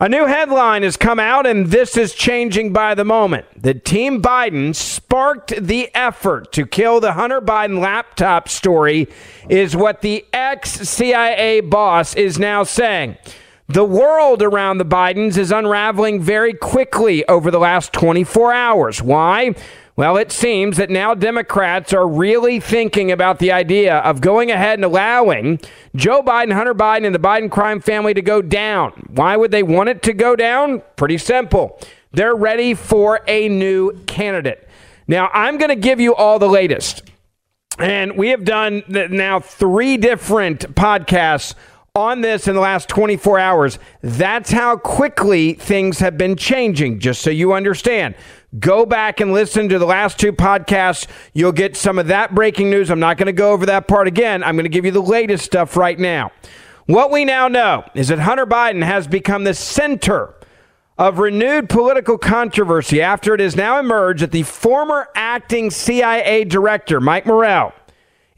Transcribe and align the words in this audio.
A 0.00 0.08
new 0.08 0.26
headline 0.26 0.84
has 0.84 0.96
come 0.96 1.18
out, 1.18 1.44
and 1.44 1.66
this 1.66 1.96
is 1.96 2.14
changing 2.14 2.72
by 2.72 2.94
the 2.94 3.04
moment. 3.04 3.46
The 3.60 3.74
Team 3.74 4.22
Biden 4.22 4.72
sparked 4.72 5.52
the 5.60 5.92
effort 5.92 6.52
to 6.52 6.66
kill 6.66 7.00
the 7.00 7.14
Hunter 7.14 7.40
Biden 7.40 7.80
laptop 7.80 8.48
story, 8.48 9.08
is 9.48 9.74
what 9.74 10.02
the 10.02 10.24
ex 10.32 10.70
CIA 10.70 11.62
boss 11.62 12.14
is 12.14 12.38
now 12.38 12.62
saying. 12.62 13.16
The 13.66 13.82
world 13.82 14.40
around 14.40 14.78
the 14.78 14.84
Bidens 14.84 15.36
is 15.36 15.50
unraveling 15.50 16.22
very 16.22 16.54
quickly 16.54 17.26
over 17.26 17.50
the 17.50 17.58
last 17.58 17.92
24 17.92 18.52
hours. 18.52 19.02
Why? 19.02 19.56
Well, 19.98 20.16
it 20.16 20.30
seems 20.30 20.76
that 20.76 20.90
now 20.90 21.12
Democrats 21.14 21.92
are 21.92 22.06
really 22.06 22.60
thinking 22.60 23.10
about 23.10 23.40
the 23.40 23.50
idea 23.50 23.96
of 23.96 24.20
going 24.20 24.48
ahead 24.48 24.78
and 24.78 24.84
allowing 24.84 25.58
Joe 25.96 26.22
Biden, 26.22 26.52
Hunter 26.52 26.72
Biden, 26.72 27.04
and 27.04 27.12
the 27.12 27.18
Biden 27.18 27.50
crime 27.50 27.80
family 27.80 28.14
to 28.14 28.22
go 28.22 28.40
down. 28.40 28.92
Why 29.08 29.36
would 29.36 29.50
they 29.50 29.64
want 29.64 29.88
it 29.88 30.02
to 30.04 30.12
go 30.12 30.36
down? 30.36 30.84
Pretty 30.94 31.18
simple. 31.18 31.80
They're 32.12 32.36
ready 32.36 32.74
for 32.74 33.22
a 33.26 33.48
new 33.48 33.90
candidate. 34.04 34.68
Now, 35.08 35.30
I'm 35.34 35.58
going 35.58 35.70
to 35.70 35.74
give 35.74 35.98
you 35.98 36.14
all 36.14 36.38
the 36.38 36.48
latest. 36.48 37.02
And 37.80 38.16
we 38.16 38.28
have 38.28 38.44
done 38.44 38.84
now 38.86 39.40
three 39.40 39.96
different 39.96 40.76
podcasts 40.76 41.56
on 41.98 42.20
this 42.20 42.46
in 42.46 42.54
the 42.54 42.60
last 42.60 42.88
24 42.88 43.40
hours. 43.40 43.78
That's 44.02 44.52
how 44.52 44.76
quickly 44.76 45.54
things 45.54 45.98
have 45.98 46.16
been 46.16 46.36
changing, 46.36 47.00
just 47.00 47.20
so 47.20 47.30
you 47.30 47.52
understand. 47.52 48.14
Go 48.58 48.86
back 48.86 49.20
and 49.20 49.34
listen 49.34 49.68
to 49.68 49.78
the 49.78 49.84
last 49.84 50.18
two 50.18 50.32
podcasts. 50.32 51.06
You'll 51.34 51.52
get 51.52 51.76
some 51.76 51.98
of 51.98 52.06
that 52.06 52.34
breaking 52.34 52.70
news. 52.70 52.90
I'm 52.90 52.98
not 52.98 53.18
going 53.18 53.26
to 53.26 53.32
go 53.32 53.52
over 53.52 53.66
that 53.66 53.86
part 53.86 54.08
again. 54.08 54.42
I'm 54.42 54.56
going 54.56 54.64
to 54.64 54.70
give 54.70 54.86
you 54.86 54.90
the 54.90 55.02
latest 55.02 55.44
stuff 55.44 55.76
right 55.76 55.98
now. 55.98 56.32
What 56.86 57.10
we 57.10 57.26
now 57.26 57.48
know 57.48 57.84
is 57.94 58.08
that 58.08 58.20
Hunter 58.20 58.46
Biden 58.46 58.82
has 58.82 59.06
become 59.06 59.44
the 59.44 59.52
center 59.52 60.34
of 60.96 61.18
renewed 61.18 61.68
political 61.68 62.16
controversy 62.16 63.02
after 63.02 63.34
it 63.34 63.40
has 63.40 63.54
now 63.54 63.78
emerged 63.78 64.22
that 64.22 64.32
the 64.32 64.44
former 64.44 65.08
acting 65.14 65.70
CIA 65.70 66.44
director, 66.44 67.02
Mike 67.02 67.26
Morell, 67.26 67.74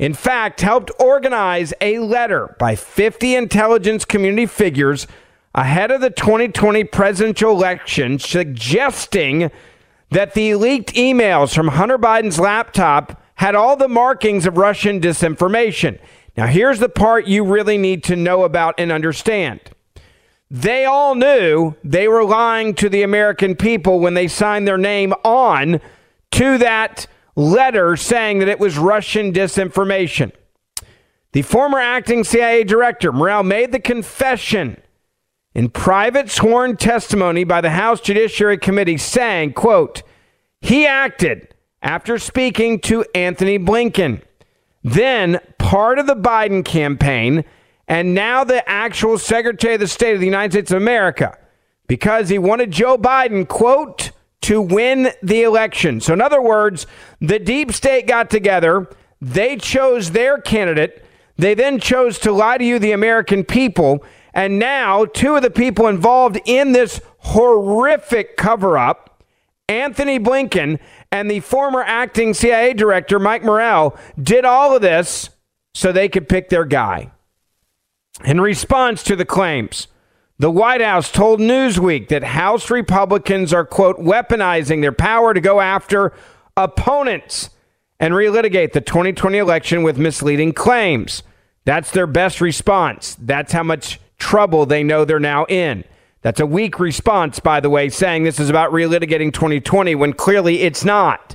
in 0.01 0.13
fact, 0.13 0.61
helped 0.61 0.91
organize 0.99 1.73
a 1.81 2.01
letter 2.01 2.57
by 2.59 2.75
50 2.75 3.37
intelligence 3.37 4.05
community 4.05 4.47
figures 4.47 5.07
ahead 5.55 5.93
of 5.93 6.01
the 6.01 6.11
2020 6.11 6.83
presidential 6.85 7.53
election 7.53 8.19
suggesting 8.19 9.51
that 10.11 10.35
the 10.35 10.55
leaked 10.55 10.95
emails 10.95 11.55
from 11.55 11.69
Hunter 11.69 11.99
Biden's 11.99 12.39
laptop 12.39 13.23
had 13.37 13.55
all 13.55 13.77
the 13.77 13.89
markings 13.89 14.47
of 14.47 14.57
Russian 14.57 15.01
disinformation. 15.01 15.99
Now, 16.37 16.47
here's 16.47 16.79
the 16.79 16.89
part 16.89 17.27
you 17.27 17.45
really 17.45 17.79
need 17.79 18.05
to 18.05 18.17
know 18.17 18.45
about 18.45 18.75
and 18.79 18.93
understand. 18.93 19.61
They 20.51 20.85
all 20.85 21.15
knew 21.15 21.75
they 21.85 22.09
were 22.09 22.25
lying 22.25 22.75
to 22.75 22.89
the 22.89 23.03
American 23.03 23.55
people 23.55 24.01
when 24.01 24.15
they 24.15 24.27
signed 24.27 24.67
their 24.67 24.79
name 24.79 25.15
on 25.25 25.81
to 26.33 26.59
that 26.59 27.07
letter 27.37 27.97
saying 27.97 28.41
that 28.41 28.49
it 28.49 28.59
was 28.59 28.77
Russian 28.77 29.33
disinformation. 29.33 30.33
The 31.33 31.43
former 31.43 31.79
acting 31.79 32.25
CIA 32.25 32.65
director, 32.65 33.13
Morell, 33.13 33.45
made 33.45 33.71
the 33.71 33.79
confession 33.79 34.81
in 35.55 35.69
private 35.69 36.31
sworn 36.31 36.77
testimony 36.77 37.45
by 37.45 37.61
the 37.61 37.71
House 37.71 38.01
Judiciary 38.01 38.59
Committee 38.59 38.97
saying, 38.97 39.53
quote, 39.53 40.03
he 40.61 40.87
acted 40.87 41.55
after 41.83 42.19
speaking 42.19 42.79
to 42.81 43.05
Antony 43.15 43.59
Blinken, 43.59 44.23
then 44.85 45.41
part 45.59 45.99
of 45.99 46.07
the 46.07 46.17
Biden 46.17 46.65
campaign, 46.65 47.45
and 47.89 48.15
now 48.15 48.45
the 48.45 48.67
actual 48.69 49.19
Secretary 49.19 49.75
of 49.75 49.81
the 49.81 49.89
State 49.89 50.15
of 50.15 50.21
the 50.21 50.27
United 50.27 50.53
States 50.53 50.71
of 50.71 50.77
America, 50.77 51.37
because 51.87 52.29
he 52.29 52.39
wanted 52.39 52.71
Joe 52.71 52.97
Biden, 52.97 53.49
quote, 53.49 54.13
to 54.43 54.61
win 54.61 55.11
the 55.23 55.43
election. 55.43 56.01
So, 56.01 56.13
in 56.13 56.21
other 56.21 56.41
words, 56.41 56.87
the 57.21 57.39
deep 57.39 57.73
state 57.73 58.07
got 58.07 58.31
together, 58.31 58.89
they 59.21 59.57
chose 59.57 60.13
their 60.13 60.39
candidate, 60.39 61.05
they 61.37 61.55
then 61.55 61.81
chose 61.81 62.19
to 62.21 62.33
lie 62.33 62.59
to 62.59 62.65
you, 62.65 62.79
the 62.79 62.93
American 62.93 63.45
people, 63.45 64.05
and 64.33 64.59
now, 64.59 65.05
two 65.05 65.37
of 65.37 65.43
the 65.43 65.51
people 65.51 65.87
involved 65.87 66.41
in 66.45 66.73
this 66.73 67.01
horrific 67.19 68.37
cover 68.37 68.79
up, 68.79 69.23
Antony 69.69 70.19
Blinken 70.19 70.79
and 71.13 71.31
the 71.31 71.41
former 71.41 71.83
acting 71.83 72.35
CIA 72.35 72.75
director, 72.75 73.19
Mike 73.19 73.43
Morell, 73.43 73.97
did 74.21 74.45
all 74.45 74.75
of 74.75 74.83
this 74.83 75.31
so 75.75 75.93
they 75.93 76.09
could 76.09 76.29
pick 76.29 76.49
their 76.49 76.65
guy. 76.65 77.11
In 78.25 78.41
response 78.41 79.03
to 79.05 79.17
the 79.17 79.25
claims, 79.25 79.89
the 80.39 80.51
White 80.51 80.81
House 80.81 81.11
told 81.11 81.41
Newsweek 81.41 82.09
that 82.09 82.25
House 82.25 82.71
Republicans 82.71 83.53
are, 83.53 83.65
quote, 83.65 83.99
weaponizing 83.99 84.81
their 84.81 84.93
power 84.93 85.35
to 85.35 85.41
go 85.41 85.61
after 85.61 86.13
opponents 86.57 87.51
and 87.99 88.15
relitigate 88.15 88.73
the 88.73 88.81
2020 88.81 89.39
election 89.39 89.83
with 89.83 89.99
misleading 89.99 90.53
claims. 90.53 91.23
That's 91.65 91.91
their 91.91 92.07
best 92.07 92.41
response. 92.41 93.17
That's 93.21 93.53
how 93.53 93.63
much 93.63 94.01
trouble 94.21 94.67
they 94.67 94.85
know 94.85 95.05
they're 95.05 95.19
now 95.19 95.47
in. 95.47 95.83
That's 96.23 96.39
a 96.39 96.47
weak 96.47 96.79
response, 96.79 97.41
by 97.41 97.61
the 97.61 97.71
way, 97.71 97.89
saying 97.89 98.23
this 98.23 98.39
is 98.39 98.51
about 98.51 98.71
relitigating 98.71 99.33
2020 99.33 99.95
when 99.97 100.13
clearly 100.13 100.61
it's 100.61 100.85
not. 100.85 101.35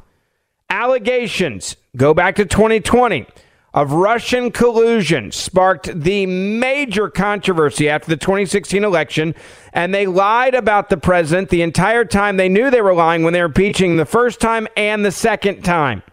Allegations 0.69 1.75
go 1.97 2.13
back 2.13 2.35
to 2.35 2.45
2020 2.45 3.25
of 3.73 3.91
Russian 3.91 4.51
collusion 4.51 5.33
sparked 5.33 5.87
the 5.93 6.25
major 6.25 7.09
controversy 7.09 7.89
after 7.89 8.07
the 8.07 8.15
2016 8.15 8.85
election, 8.85 9.35
and 9.73 9.93
they 9.93 10.07
lied 10.07 10.55
about 10.55 10.87
the 10.87 10.95
president 10.95 11.49
the 11.49 11.61
entire 11.61 12.05
time. 12.05 12.37
They 12.37 12.47
knew 12.47 12.71
they 12.71 12.81
were 12.81 12.93
lying 12.93 13.23
when 13.23 13.33
they 13.33 13.41
were 13.41 13.47
impeaching 13.47 13.97
the 13.97 14.05
first 14.05 14.39
time 14.39 14.67
and 14.77 15.03
the 15.03 15.11
second 15.11 15.63
time. 15.63 16.03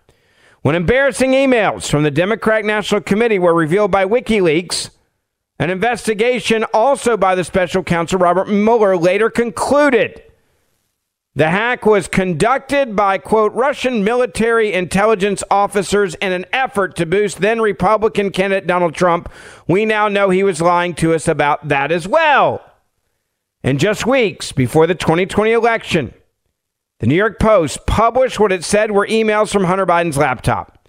When 0.62 0.74
embarrassing 0.74 1.32
emails 1.32 1.88
from 1.88 2.02
the 2.02 2.10
Democratic 2.10 2.64
National 2.64 3.00
Committee 3.00 3.38
were 3.38 3.54
revealed 3.54 3.92
by 3.92 4.06
WikiLeaks, 4.06 4.90
an 5.58 5.70
investigation, 5.70 6.64
also 6.74 7.16
by 7.16 7.34
the 7.34 7.44
special 7.44 7.82
counsel 7.82 8.18
Robert 8.18 8.48
Mueller, 8.48 8.96
later 8.96 9.30
concluded 9.30 10.22
the 11.34 11.48
hack 11.48 11.86
was 11.86 12.08
conducted 12.08 12.94
by, 12.94 13.16
quote, 13.16 13.54
Russian 13.54 14.04
military 14.04 14.72
intelligence 14.72 15.42
officers 15.50 16.14
in 16.16 16.30
an 16.30 16.44
effort 16.52 16.94
to 16.96 17.06
boost 17.06 17.40
then 17.40 17.60
Republican 17.62 18.30
candidate 18.30 18.66
Donald 18.66 18.94
Trump. 18.94 19.32
We 19.66 19.86
now 19.86 20.08
know 20.08 20.28
he 20.28 20.42
was 20.42 20.60
lying 20.60 20.94
to 20.96 21.14
us 21.14 21.26
about 21.28 21.68
that 21.68 21.90
as 21.90 22.06
well. 22.06 22.60
And 23.62 23.80
just 23.80 24.06
weeks 24.06 24.52
before 24.52 24.86
the 24.86 24.94
2020 24.94 25.52
election, 25.52 26.12
the 26.98 27.06
New 27.06 27.14
York 27.14 27.38
Post 27.38 27.86
published 27.86 28.38
what 28.38 28.52
it 28.52 28.62
said 28.62 28.90
were 28.90 29.06
emails 29.06 29.50
from 29.50 29.64
Hunter 29.64 29.86
Biden's 29.86 30.18
laptop, 30.18 30.86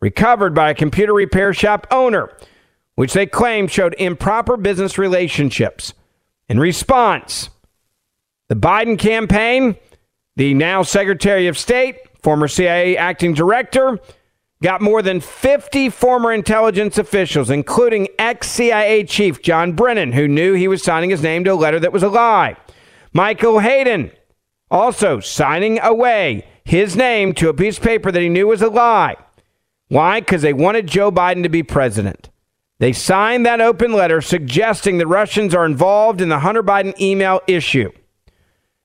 recovered 0.00 0.54
by 0.54 0.70
a 0.70 0.74
computer 0.74 1.12
repair 1.12 1.52
shop 1.52 1.88
owner 1.90 2.30
which 2.94 3.12
they 3.12 3.26
claim 3.26 3.66
showed 3.66 3.94
improper 3.98 4.56
business 4.56 4.98
relationships. 4.98 5.94
In 6.48 6.58
response, 6.58 7.50
the 8.48 8.56
Biden 8.56 8.98
campaign, 8.98 9.76
the 10.36 10.54
now 10.54 10.82
Secretary 10.82 11.46
of 11.46 11.56
State, 11.56 11.96
former 12.22 12.48
CIA 12.48 12.96
acting 12.96 13.34
director, 13.34 13.98
got 14.62 14.82
more 14.82 15.02
than 15.02 15.20
50 15.20 15.88
former 15.88 16.32
intelligence 16.32 16.98
officials, 16.98 17.50
including 17.50 18.08
ex 18.18 18.48
CIA 18.48 19.04
Chief 19.04 19.40
John 19.42 19.72
Brennan, 19.72 20.12
who 20.12 20.28
knew 20.28 20.54
he 20.54 20.68
was 20.68 20.82
signing 20.82 21.10
his 21.10 21.22
name 21.22 21.44
to 21.44 21.52
a 21.52 21.54
letter 21.54 21.80
that 21.80 21.92
was 21.92 22.02
a 22.02 22.08
lie. 22.08 22.56
Michael 23.12 23.60
Hayden, 23.60 24.10
also 24.70 25.20
signing 25.20 25.80
away 25.80 26.46
his 26.64 26.96
name 26.96 27.34
to 27.34 27.48
a 27.48 27.54
piece 27.54 27.78
of 27.78 27.84
paper 27.84 28.12
that 28.12 28.20
he 28.20 28.28
knew 28.28 28.46
was 28.46 28.62
a 28.62 28.68
lie. 28.68 29.16
Why? 29.88 30.20
Because 30.20 30.42
they 30.42 30.52
wanted 30.52 30.86
Joe 30.86 31.10
Biden 31.10 31.42
to 31.42 31.48
be 31.48 31.62
president. 31.62 32.30
They 32.80 32.94
signed 32.94 33.44
that 33.44 33.60
open 33.60 33.92
letter 33.92 34.22
suggesting 34.22 34.96
that 34.98 35.06
Russians 35.06 35.54
are 35.54 35.66
involved 35.66 36.22
in 36.22 36.30
the 36.30 36.38
Hunter 36.38 36.62
Biden 36.62 36.98
email 36.98 37.42
issue. 37.46 37.92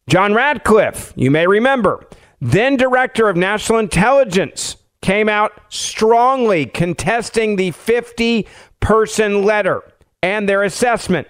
John 0.10 0.34
Ratcliffe, 0.34 1.14
you 1.16 1.32
may 1.32 1.48
remember, 1.48 2.06
then 2.42 2.76
director 2.76 3.30
of 3.30 3.38
national 3.38 3.80
intelligence, 3.80 4.76
came 5.02 5.30
out 5.30 5.54
strongly 5.70 6.66
contesting 6.66 7.56
the 7.56 7.72
50 7.72 8.46
person 8.82 9.44
letter 9.44 9.82
and 10.22 10.48
their 10.50 10.64
assessment. 10.64 11.30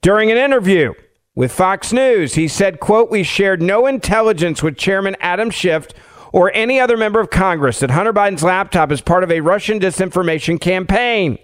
During 0.00 0.30
an 0.30 0.36
interview 0.36 0.94
with 1.34 1.50
Fox 1.50 1.92
News, 1.92 2.34
he 2.34 2.46
said, 2.46 2.78
quote, 2.78 3.10
we 3.10 3.24
shared 3.24 3.60
no 3.60 3.86
intelligence 3.86 4.62
with 4.62 4.76
Chairman 4.76 5.16
Adam 5.18 5.50
Schiff 5.50 5.88
or 6.32 6.52
any 6.54 6.78
other 6.78 6.96
member 6.96 7.18
of 7.18 7.30
Congress 7.30 7.80
that 7.80 7.90
Hunter 7.90 8.12
Biden's 8.12 8.44
laptop 8.44 8.92
is 8.92 9.00
part 9.00 9.24
of 9.24 9.32
a 9.32 9.40
Russian 9.40 9.80
disinformation 9.80 10.60
campaign. 10.60 11.38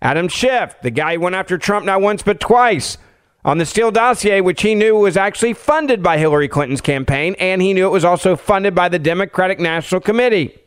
Adam 0.00 0.28
Schiff, 0.28 0.76
the 0.82 0.90
guy 0.90 1.14
who 1.14 1.20
went 1.20 1.34
after 1.34 1.58
Trump 1.58 1.84
not 1.84 2.00
once 2.00 2.22
but 2.22 2.40
twice 2.40 2.98
on 3.44 3.58
the 3.58 3.66
Steele 3.66 3.90
dossier, 3.90 4.40
which 4.40 4.62
he 4.62 4.74
knew 4.74 4.96
was 4.96 5.16
actually 5.16 5.54
funded 5.54 6.02
by 6.02 6.18
Hillary 6.18 6.48
Clinton's 6.48 6.80
campaign, 6.80 7.34
and 7.38 7.62
he 7.62 7.72
knew 7.72 7.86
it 7.86 7.92
was 7.92 8.04
also 8.04 8.36
funded 8.36 8.74
by 8.74 8.88
the 8.88 8.98
Democratic 8.98 9.58
National 9.58 10.00
Committee. 10.00 10.58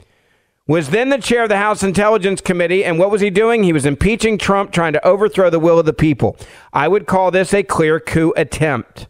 Was 0.68 0.90
then 0.90 1.10
the 1.10 1.18
chair 1.18 1.44
of 1.44 1.50
the 1.50 1.58
House 1.58 1.84
Intelligence 1.84 2.40
Committee, 2.40 2.84
and 2.86 2.98
what 2.98 3.12
was 3.12 3.22
he 3.22 3.30
doing? 3.30 3.64
He 3.64 3.74
was 3.74 3.86
impeaching 3.86 4.38
Trump, 4.38 4.72
trying 4.72 4.94
to 4.94 5.06
overthrow 5.06 5.50
the 5.50 5.60
will 5.60 5.80
of 5.80 5.86
the 5.86 5.94
people. 5.94 6.38
I 6.72 6.88
would 6.88 7.08
call 7.08 7.30
this 7.30 7.54
a 7.54 7.64
clear 7.64 8.00
coup 8.00 8.34
attempt. 8.38 9.08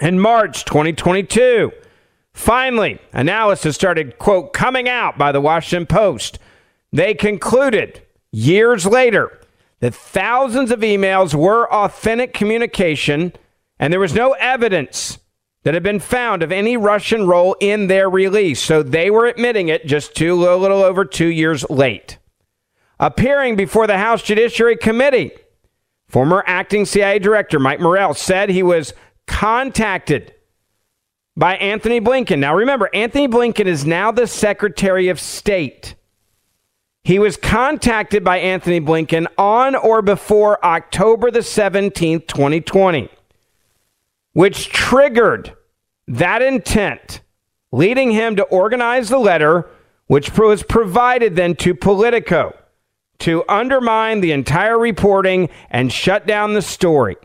In 0.00 0.18
March 0.18 0.64
2022, 0.64 1.70
finally, 2.32 2.98
analysis 3.12 3.76
started, 3.76 4.18
quote, 4.18 4.52
coming 4.52 4.88
out 4.88 5.16
by 5.16 5.30
the 5.30 5.40
Washington 5.40 5.86
Post. 5.86 6.38
They 6.92 7.14
concluded 7.14 8.02
years 8.34 8.84
later 8.84 9.40
that 9.80 9.94
thousands 9.94 10.70
of 10.70 10.80
emails 10.80 11.34
were 11.34 11.72
authentic 11.72 12.34
communication 12.34 13.32
and 13.78 13.92
there 13.92 14.00
was 14.00 14.14
no 14.14 14.32
evidence 14.32 15.18
that 15.62 15.74
had 15.74 15.82
been 15.82 16.00
found 16.00 16.42
of 16.42 16.52
any 16.52 16.76
Russian 16.76 17.26
role 17.26 17.56
in 17.60 17.86
their 17.86 18.08
release. 18.08 18.60
So 18.60 18.82
they 18.82 19.10
were 19.10 19.26
admitting 19.26 19.68
it 19.68 19.86
just 19.86 20.14
two, 20.14 20.34
a 20.48 20.56
little 20.56 20.82
over 20.82 21.04
two 21.04 21.28
years 21.28 21.68
late. 21.70 22.18
Appearing 23.00 23.56
before 23.56 23.86
the 23.86 23.98
House 23.98 24.22
Judiciary 24.22 24.76
Committee, 24.76 25.32
former 26.08 26.44
acting 26.46 26.84
CIA 26.84 27.18
director 27.18 27.58
Mike 27.58 27.80
Morell 27.80 28.14
said 28.14 28.50
he 28.50 28.62
was 28.62 28.92
contacted 29.26 30.34
by 31.36 31.56
Antony 31.56 32.00
Blinken. 32.00 32.38
Now 32.38 32.54
remember, 32.54 32.88
Antony 32.94 33.26
Blinken 33.26 33.66
is 33.66 33.84
now 33.84 34.12
the 34.12 34.26
Secretary 34.26 35.08
of 35.08 35.18
State. 35.18 35.94
He 37.04 37.18
was 37.18 37.36
contacted 37.36 38.24
by 38.24 38.38
Antony 38.38 38.80
Blinken 38.80 39.26
on 39.38 39.76
or 39.76 40.02
before 40.02 40.64
October 40.64 41.30
the 41.30 41.40
17th, 41.40 42.26
2020 42.26 43.10
which 44.34 44.68
triggered 44.68 45.56
that 46.06 46.42
intent, 46.42 47.22
leading 47.72 48.10
him 48.10 48.36
to 48.36 48.42
organize 48.44 49.08
the 49.08 49.18
letter, 49.18 49.70
which 50.06 50.36
was 50.36 50.62
provided 50.62 51.34
then 51.34 51.54
to 51.54 51.74
Politico 51.74 52.54
to 53.20 53.44
undermine 53.48 54.20
the 54.20 54.32
entire 54.32 54.78
reporting 54.78 55.48
and 55.70 55.90
shut 55.90 56.26
down 56.26 56.52
the 56.52 56.60
story. 56.60 57.16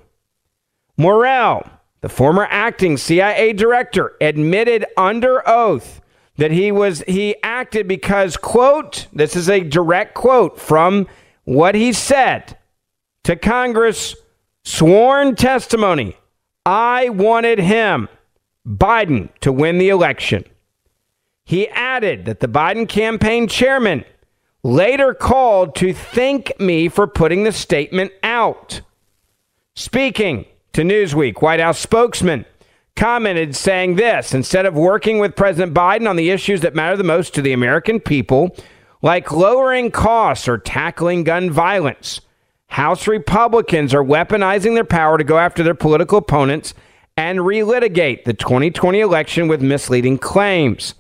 Morell, 0.96 1.68
the 2.02 2.10
former 2.10 2.48
acting 2.50 2.96
CIA 2.96 3.54
director, 3.54 4.14
admitted 4.22 4.86
under 4.96 5.46
oath 5.50 6.00
that 6.40 6.52
he 6.52 6.72
was 6.72 7.04
he 7.08 7.36
acted 7.44 7.88
because 7.88 8.38
quote 8.38 9.08
this 9.14 9.36
is 9.36 9.50
a 9.50 9.60
direct 9.60 10.14
quote 10.16 10.60
from 10.60 11.08
what 11.44 11.76
he 11.76 11.94
said 11.94 12.58
to 13.24 13.36
Congress 13.36 14.16
sworn 14.64 15.36
testimony 15.36 16.16
I 16.66 17.10
wanted 17.10 17.58
him, 17.58 18.10
Biden, 18.68 19.30
to 19.42 19.52
win 19.52 19.80
the 19.80 19.90
election. 19.90 20.44
He 21.44 21.68
added 21.70 22.26
that 22.26 22.42
the 22.42 22.48
Biden 22.48 22.88
campaign 22.88 23.48
chairman 23.48 24.06
later 24.62 25.16
called 25.16 25.74
to 25.78 25.94
thank 25.94 26.60
me 26.60 26.88
for 26.88 27.08
putting 27.08 27.44
the 27.44 27.52
statement 27.52 28.12
out. 28.22 28.82
Speaking 29.74 30.46
to 30.74 30.84
Newsweek, 30.84 31.42
White 31.42 31.60
House 31.60 31.80
spokesman 31.80 32.46
commented 33.00 33.56
saying 33.56 33.96
this 33.96 34.34
instead 34.34 34.66
of 34.66 34.76
working 34.76 35.20
with 35.20 35.34
President 35.34 35.74
Biden 35.74 36.10
on 36.10 36.18
the 36.18 36.32
issues 36.32 36.60
that 36.60 36.76
matter 36.76 36.98
the 36.98 37.04
most 37.04 37.34
to 37.34 37.42
the 37.42 37.54
American 37.54 38.02
people, 38.02 38.54
like 39.02 39.32
lowering 39.32 39.90
costs 39.90 40.50
or 40.50 40.58
tackling 40.58 41.24
gun 41.24 41.50
violence, 41.50 42.20
House 42.68 43.08
Republicans 43.08 43.94
are 43.94 44.04
weaponizing 44.04 44.76
their 44.76 44.84
power 44.84 45.18
to 45.18 45.24
go 45.24 45.38
after 45.38 45.64
their 45.64 45.74
political 45.74 46.18
opponents 46.18 46.74
and 47.16 47.40
relitigate 47.40 48.26
the 48.26 48.34
2020 48.34 49.00
election 49.00 49.48
with 49.48 49.62
misleading 49.62 50.18
claims. 50.18 50.96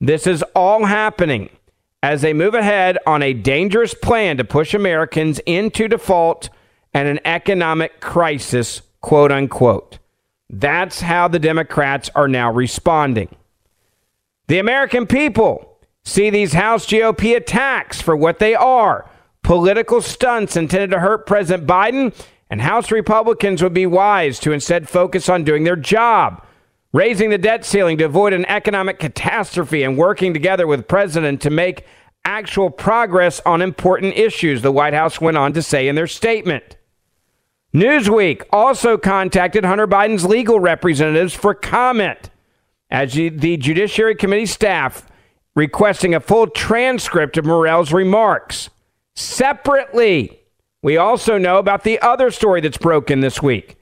This 0.00 0.28
is 0.28 0.44
all 0.54 0.84
happening 0.84 1.50
as 2.04 2.22
they 2.22 2.32
move 2.32 2.54
ahead 2.54 2.98
on 3.04 3.20
a 3.20 3.34
dangerous 3.34 3.94
plan 3.94 4.36
to 4.36 4.44
push 4.44 4.74
Americans 4.74 5.40
into 5.44 5.88
default 5.88 6.50
and 6.94 7.08
an 7.08 7.18
economic 7.24 8.00
crisis, 8.00 8.82
quote 9.00 9.32
unquote. 9.32 9.98
That's 10.52 11.00
how 11.00 11.28
the 11.28 11.38
Democrats 11.38 12.10
are 12.14 12.28
now 12.28 12.52
responding. 12.52 13.34
The 14.48 14.58
American 14.58 15.06
people 15.06 15.78
see 16.04 16.28
these 16.28 16.52
House 16.52 16.86
GOP 16.86 17.34
attacks 17.34 18.02
for 18.02 18.14
what 18.14 18.38
they 18.38 18.54
are 18.54 19.08
political 19.42 20.00
stunts 20.00 20.56
intended 20.56 20.90
to 20.90 21.00
hurt 21.00 21.26
President 21.26 21.66
Biden, 21.66 22.14
and 22.48 22.60
House 22.60 22.90
Republicans 22.90 23.62
would 23.62 23.74
be 23.74 23.86
wise 23.86 24.38
to 24.40 24.52
instead 24.52 24.88
focus 24.88 25.28
on 25.28 25.42
doing 25.42 25.64
their 25.64 25.76
job, 25.76 26.46
raising 26.92 27.30
the 27.30 27.38
debt 27.38 27.64
ceiling 27.64 27.98
to 27.98 28.04
avoid 28.04 28.32
an 28.32 28.46
economic 28.46 28.98
catastrophe, 28.98 29.82
and 29.82 29.98
working 29.98 30.32
together 30.32 30.66
with 30.66 30.86
president 30.86 31.40
to 31.42 31.50
make 31.50 31.84
actual 32.24 32.70
progress 32.70 33.40
on 33.44 33.62
important 33.62 34.16
issues, 34.16 34.62
the 34.62 34.70
White 34.70 34.94
House 34.94 35.20
went 35.20 35.36
on 35.36 35.52
to 35.54 35.62
say 35.62 35.88
in 35.88 35.96
their 35.96 36.06
statement. 36.06 36.76
Newsweek 37.74 38.42
also 38.50 38.98
contacted 38.98 39.64
Hunter 39.64 39.86
Biden's 39.86 40.26
legal 40.26 40.60
representatives 40.60 41.34
for 41.34 41.54
comment 41.54 42.30
as 42.90 43.14
the 43.14 43.56
Judiciary 43.56 44.14
Committee 44.14 44.46
staff 44.46 45.06
requesting 45.54 46.14
a 46.14 46.20
full 46.20 46.46
transcript 46.46 47.38
of 47.38 47.46
Morell's 47.46 47.92
remarks. 47.92 48.68
Separately, 49.14 50.40
we 50.82 50.96
also 50.96 51.38
know 51.38 51.58
about 51.58 51.84
the 51.84 52.00
other 52.00 52.30
story 52.30 52.60
that's 52.60 52.78
broken 52.78 53.20
this 53.20 53.42
week 53.42 53.76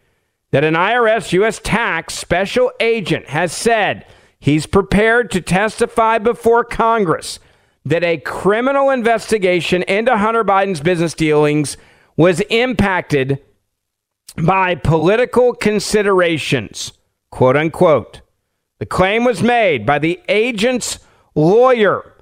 that 0.52 0.64
an 0.64 0.74
IRS 0.74 1.32
U.S. 1.32 1.60
tax 1.62 2.14
special 2.14 2.72
agent 2.80 3.28
has 3.28 3.52
said 3.52 4.06
he's 4.38 4.66
prepared 4.66 5.30
to 5.30 5.40
testify 5.40 6.18
before 6.18 6.64
Congress 6.64 7.38
that 7.84 8.04
a 8.04 8.18
criminal 8.18 8.90
investigation 8.90 9.82
into 9.84 10.16
Hunter 10.16 10.44
Biden's 10.44 10.80
business 10.80 11.14
dealings 11.14 11.76
was 12.16 12.40
impacted 12.50 13.40
by 14.36 14.74
political 14.74 15.52
considerations, 15.52 16.92
quote 17.30 17.56
unquote. 17.56 18.20
The 18.78 18.86
claim 18.86 19.24
was 19.24 19.42
made 19.42 19.84
by 19.84 19.98
the 19.98 20.20
agent's 20.28 20.98
lawyer, 21.34 22.14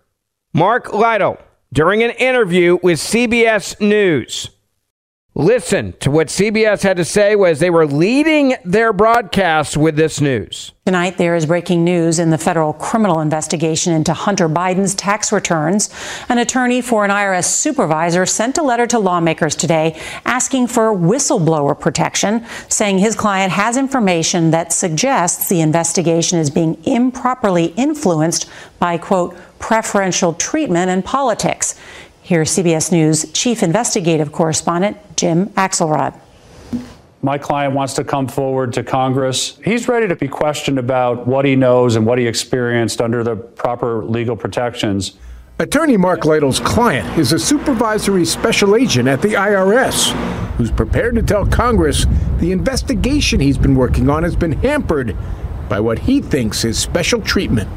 Mark 0.52 0.92
Lytle 0.92 1.38
during 1.72 2.02
an 2.02 2.10
interview 2.12 2.78
with 2.82 2.98
CBS 2.98 3.80
News. 3.80 4.50
Listen 5.38 5.92
to 6.00 6.10
what 6.10 6.26
CBS 6.26 6.82
had 6.82 6.96
to 6.96 7.04
say 7.04 7.36
as 7.46 7.60
they 7.60 7.70
were 7.70 7.86
leading 7.86 8.56
their 8.64 8.92
broadcast 8.92 9.76
with 9.76 9.94
this 9.94 10.20
news. 10.20 10.72
Tonight, 10.84 11.16
there 11.16 11.36
is 11.36 11.46
breaking 11.46 11.84
news 11.84 12.18
in 12.18 12.30
the 12.30 12.38
federal 12.38 12.72
criminal 12.72 13.20
investigation 13.20 13.92
into 13.92 14.12
Hunter 14.12 14.48
Biden's 14.48 14.96
tax 14.96 15.30
returns. 15.30 15.90
An 16.28 16.38
attorney 16.38 16.80
for 16.80 17.04
an 17.04 17.12
IRS 17.12 17.44
supervisor 17.44 18.26
sent 18.26 18.58
a 18.58 18.64
letter 18.64 18.84
to 18.88 18.98
lawmakers 18.98 19.54
today 19.54 20.00
asking 20.24 20.66
for 20.66 20.92
whistleblower 20.92 21.78
protection, 21.78 22.44
saying 22.68 22.98
his 22.98 23.14
client 23.14 23.52
has 23.52 23.76
information 23.76 24.50
that 24.50 24.72
suggests 24.72 25.48
the 25.48 25.60
investigation 25.60 26.40
is 26.40 26.50
being 26.50 26.82
improperly 26.82 27.66
influenced 27.76 28.50
by, 28.80 28.98
quote, 28.98 29.36
preferential 29.60 30.32
treatment 30.32 30.90
in 30.90 31.00
politics. 31.00 31.78
Here's 32.28 32.50
CBS 32.50 32.92
News 32.92 33.32
Chief 33.32 33.62
Investigative 33.62 34.32
Correspondent 34.32 34.98
Jim 35.16 35.46
Axelrod. 35.52 36.12
My 37.22 37.38
client 37.38 37.72
wants 37.72 37.94
to 37.94 38.04
come 38.04 38.28
forward 38.28 38.74
to 38.74 38.84
Congress. 38.84 39.58
He's 39.64 39.88
ready 39.88 40.06
to 40.08 40.14
be 40.14 40.28
questioned 40.28 40.78
about 40.78 41.26
what 41.26 41.46
he 41.46 41.56
knows 41.56 41.96
and 41.96 42.04
what 42.04 42.18
he 42.18 42.26
experienced 42.26 43.00
under 43.00 43.24
the 43.24 43.34
proper 43.34 44.04
legal 44.04 44.36
protections. 44.36 45.16
Attorney 45.58 45.96
Mark 45.96 46.26
Lytle's 46.26 46.60
client 46.60 47.18
is 47.18 47.32
a 47.32 47.38
supervisory 47.38 48.26
special 48.26 48.76
agent 48.76 49.08
at 49.08 49.22
the 49.22 49.28
IRS 49.28 50.10
who's 50.58 50.70
prepared 50.70 51.14
to 51.14 51.22
tell 51.22 51.46
Congress 51.46 52.04
the 52.40 52.52
investigation 52.52 53.40
he's 53.40 53.56
been 53.56 53.74
working 53.74 54.10
on 54.10 54.22
has 54.22 54.36
been 54.36 54.52
hampered 54.52 55.16
by 55.70 55.80
what 55.80 56.00
he 56.00 56.20
thinks 56.20 56.62
is 56.66 56.78
special 56.78 57.22
treatment 57.22 57.70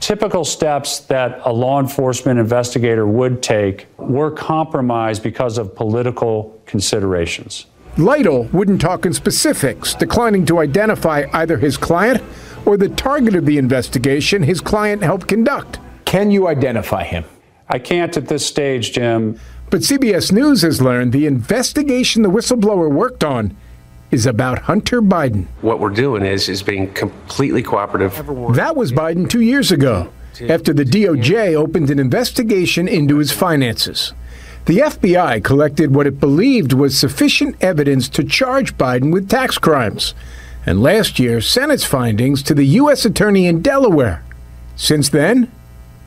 typical 0.00 0.44
steps 0.44 1.00
that 1.00 1.40
a 1.44 1.52
law 1.52 1.80
enforcement 1.80 2.38
investigator 2.38 3.06
would 3.06 3.42
take 3.42 3.86
were 3.96 4.30
compromised 4.30 5.22
because 5.22 5.58
of 5.58 5.74
political 5.74 6.60
considerations. 6.66 7.66
Lytle 7.96 8.44
wouldn't 8.52 8.80
talk 8.80 9.06
in 9.06 9.12
specifics, 9.12 9.94
declining 9.94 10.44
to 10.46 10.58
identify 10.58 11.26
either 11.32 11.58
his 11.58 11.76
client 11.76 12.22
or 12.66 12.76
the 12.76 12.88
target 12.88 13.36
of 13.36 13.46
the 13.46 13.58
investigation 13.58 14.42
his 14.42 14.60
client 14.60 15.02
helped 15.02 15.28
conduct. 15.28 15.78
Can 16.04 16.30
you 16.30 16.48
identify 16.48 17.04
him? 17.04 17.24
I 17.68 17.78
can't 17.78 18.16
at 18.16 18.28
this 18.28 18.44
stage, 18.44 18.92
Jim. 18.92 19.38
But 19.70 19.80
CBS 19.80 20.32
News 20.32 20.62
has 20.62 20.82
learned 20.82 21.12
the 21.12 21.26
investigation 21.26 22.22
the 22.22 22.30
whistleblower 22.30 22.90
worked 22.90 23.24
on 23.24 23.56
is 24.10 24.26
about 24.26 24.60
Hunter 24.60 25.02
Biden. 25.02 25.46
What 25.60 25.80
we're 25.80 25.90
doing 25.90 26.24
is 26.24 26.48
is 26.48 26.62
being 26.62 26.92
completely 26.92 27.62
cooperative. 27.62 28.14
That 28.54 28.76
was 28.76 28.92
Biden 28.92 29.28
2 29.28 29.40
years 29.40 29.70
ago 29.72 30.12
after 30.48 30.72
the 30.72 30.84
DOJ 30.84 31.54
opened 31.54 31.90
an 31.90 31.98
investigation 31.98 32.88
into 32.88 33.18
his 33.18 33.32
finances. 33.32 34.12
The 34.66 34.78
FBI 34.78 35.44
collected 35.44 35.94
what 35.94 36.06
it 36.06 36.18
believed 36.20 36.72
was 36.72 36.98
sufficient 36.98 37.56
evidence 37.62 38.08
to 38.10 38.24
charge 38.24 38.76
Biden 38.78 39.12
with 39.12 39.28
tax 39.28 39.58
crimes 39.58 40.14
and 40.66 40.82
last 40.82 41.18
year 41.18 41.40
sent 41.40 41.72
its 41.72 41.84
findings 41.84 42.42
to 42.44 42.54
the 42.54 42.64
U.S. 42.64 43.04
Attorney 43.04 43.46
in 43.46 43.60
Delaware. 43.60 44.24
Since 44.76 45.10
then, 45.10 45.50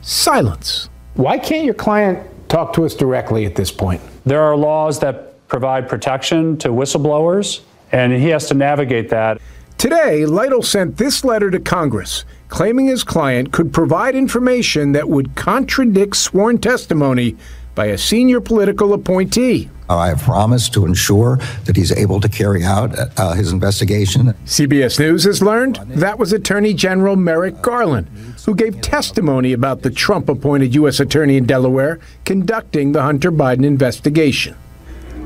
silence. 0.02 0.88
Why 1.14 1.38
can't 1.38 1.64
your 1.64 1.74
client 1.74 2.26
talk 2.48 2.72
to 2.74 2.84
us 2.84 2.94
directly 2.94 3.46
at 3.46 3.54
this 3.54 3.70
point? 3.70 4.00
There 4.26 4.42
are 4.42 4.56
laws 4.56 4.98
that 5.00 5.46
provide 5.48 5.88
protection 5.88 6.58
to 6.58 6.68
whistleblowers 6.68 7.60
and 7.92 8.12
he 8.12 8.28
has 8.28 8.46
to 8.48 8.54
navigate 8.54 9.10
that. 9.10 9.40
Today, 9.76 10.26
Lytle 10.26 10.62
sent 10.62 10.96
this 10.96 11.24
letter 11.24 11.50
to 11.50 11.60
Congress 11.60 12.24
claiming 12.48 12.86
his 12.86 13.04
client 13.04 13.52
could 13.52 13.72
provide 13.72 14.14
information 14.14 14.92
that 14.92 15.08
would 15.08 15.34
contradict 15.34 16.16
sworn 16.16 16.58
testimony 16.58 17.36
by 17.74 17.86
a 17.86 17.98
senior 17.98 18.40
political 18.40 18.92
appointee. 18.92 19.70
I 19.88 20.08
have 20.08 20.22
promised 20.22 20.74
to 20.74 20.84
ensure 20.84 21.38
that 21.64 21.76
he's 21.76 21.92
able 21.92 22.20
to 22.20 22.28
carry 22.28 22.62
out 22.62 22.92
uh, 23.18 23.32
his 23.32 23.52
investigation. 23.52 24.34
CBS 24.44 24.98
News 24.98 25.24
has 25.24 25.42
learned 25.42 25.76
that 25.88 26.18
was 26.18 26.32
Attorney 26.32 26.74
General 26.74 27.16
Merrick 27.16 27.62
Garland, 27.62 28.08
who 28.44 28.54
gave 28.54 28.80
testimony 28.82 29.52
about 29.52 29.82
the 29.82 29.90
Trump 29.90 30.28
appointed 30.28 30.74
U.S. 30.74 31.00
Attorney 31.00 31.38
in 31.38 31.46
Delaware 31.46 32.00
conducting 32.26 32.92
the 32.92 33.02
Hunter 33.02 33.32
Biden 33.32 33.64
investigation. 33.64 34.56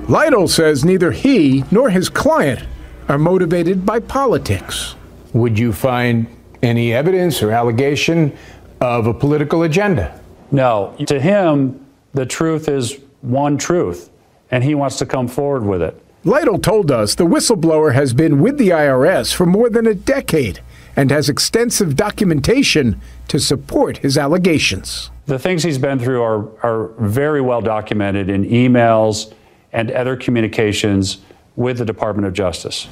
Lytle 0.09 0.49
says 0.49 0.85
neither 0.85 1.12
he 1.12 1.64
nor 1.71 1.90
his 1.90 2.09
client 2.09 2.66
are 3.09 3.18
motivated 3.18 3.87
by 3.87 4.00
politics. 4.00 4.94
Would 5.32 5.59
you 5.59 5.73
find 5.73 6.26
any 6.62 6.92
evidence 6.92 7.42
or 7.42 7.52
allegation 7.52 8.37
of 8.80 9.06
a 9.06 9.14
political 9.14 9.62
agenda? 9.62 10.18
No. 10.50 10.94
To 11.06 11.21
him, 11.21 11.87
the 12.12 12.26
truth 12.26 12.68
is 12.68 12.99
one 13.23 13.56
truth, 13.56 14.11
and 14.50 14.64
he 14.64 14.75
wants 14.75 14.99
to 14.99 15.06
come 15.06 15.28
forward 15.28 15.64
with 15.64 15.82
it. 15.82 16.00
Lytle 16.25 16.59
told 16.59 16.90
us 16.90 17.14
the 17.14 17.26
whistleblower 17.26 17.94
has 17.94 18.12
been 18.12 18.40
with 18.40 18.59
the 18.59 18.68
IRS 18.68 19.35
for 19.35 19.47
more 19.47 19.71
than 19.71 19.87
a 19.87 19.94
decade 19.94 20.61
and 20.94 21.11
has 21.11 21.28
extensive 21.28 21.97
documentation 21.97 23.00
to 23.28 23.38
support 23.38 23.99
his 23.99 24.18
allegations. 24.18 25.11
The 25.26 25.38
things 25.38 25.62
he's 25.62 25.78
been 25.78 25.99
through 25.99 26.23
are, 26.23 26.49
are 26.64 26.88
very 26.99 27.40
well 27.40 27.61
documented 27.61 28.28
in 28.28 28.44
emails 28.44 29.32
and 29.72 29.90
other 29.90 30.16
communications 30.16 31.18
with 31.56 31.78
the 31.78 31.84
Department 31.84 32.26
of 32.26 32.34
Justice. 32.34 32.88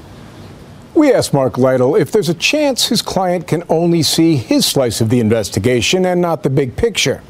We 0.95 1.13
asked 1.13 1.33
Mark 1.33 1.57
Lytle 1.57 1.95
if 1.95 2.11
there's 2.11 2.29
a 2.29 2.35
chance 2.35 2.89
his 2.89 3.03
client 3.03 3.47
can 3.47 3.63
only 3.69 4.03
see 4.03 4.37
his 4.37 4.67
slice 4.67 5.01
of 5.01 5.09
the 5.09 5.21
investigation 5.21 6.05
and 6.05 6.21
not 6.21 6.43
the 6.43 6.51
big 6.51 6.77
picture. 6.77 7.23